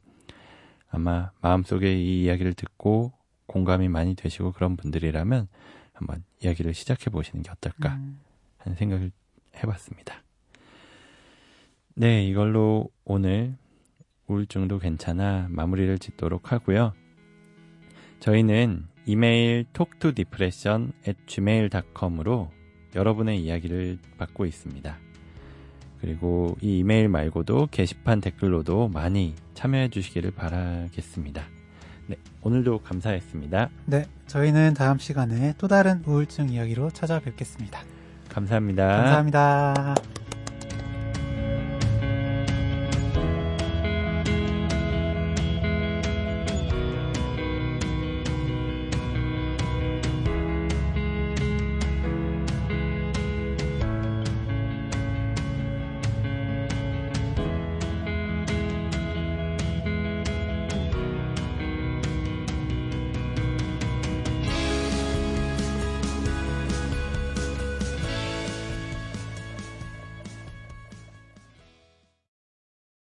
아마 0.89 1.29
마음속에 1.39 1.93
이 1.95 2.23
이야기를 2.23 2.55
듣고 2.55 3.13
공감이 3.45 3.89
많이 3.89 4.15
되시고 4.15 4.53
그런 4.53 4.75
분들이라면 4.75 5.49
한번 5.97 6.23
이야기를 6.43 6.73
시작해 6.73 7.09
보시는 7.09 7.43
게 7.43 7.49
어떨까 7.49 7.95
음, 7.95 8.19
하는 8.59 8.75
생각을 8.75 9.11
해봤습니다. 9.55 10.23
네, 11.95 12.23
이걸로 12.25 12.89
오늘 13.03 13.55
우울증도 14.27 14.77
괜찮아 14.77 15.47
마무리를 15.49 15.97
짓도록 15.97 16.51
하고요. 16.51 16.93
저희는 18.19 18.87
이메일 19.05 19.65
talktodepression 19.73 20.93
at 21.07 21.17
gmail.com으로 21.25 22.51
여러분의 22.95 23.41
이야기를 23.43 23.97
받고 24.17 24.45
있습니다. 24.45 24.97
그리고 25.99 26.55
이 26.61 26.79
이메일 26.79 27.09
말고도 27.09 27.69
게시판 27.71 28.21
댓글로도 28.21 28.89
많이 28.89 29.33
참여해 29.55 29.89
주시기를 29.89 30.31
바라겠습니다. 30.31 31.56
네, 32.07 32.15
오늘도 32.41 32.79
감사했습니다. 32.79 33.69
네, 33.85 34.05
저희는 34.27 34.73
다음 34.73 34.97
시간에 34.97 35.53
또 35.57 35.67
다른 35.67 36.01
우울증 36.05 36.49
이야기로 36.49 36.91
찾아뵙겠습니다. 36.91 37.81
감사합니다. 38.29 38.87
감사합니다. 38.87 39.95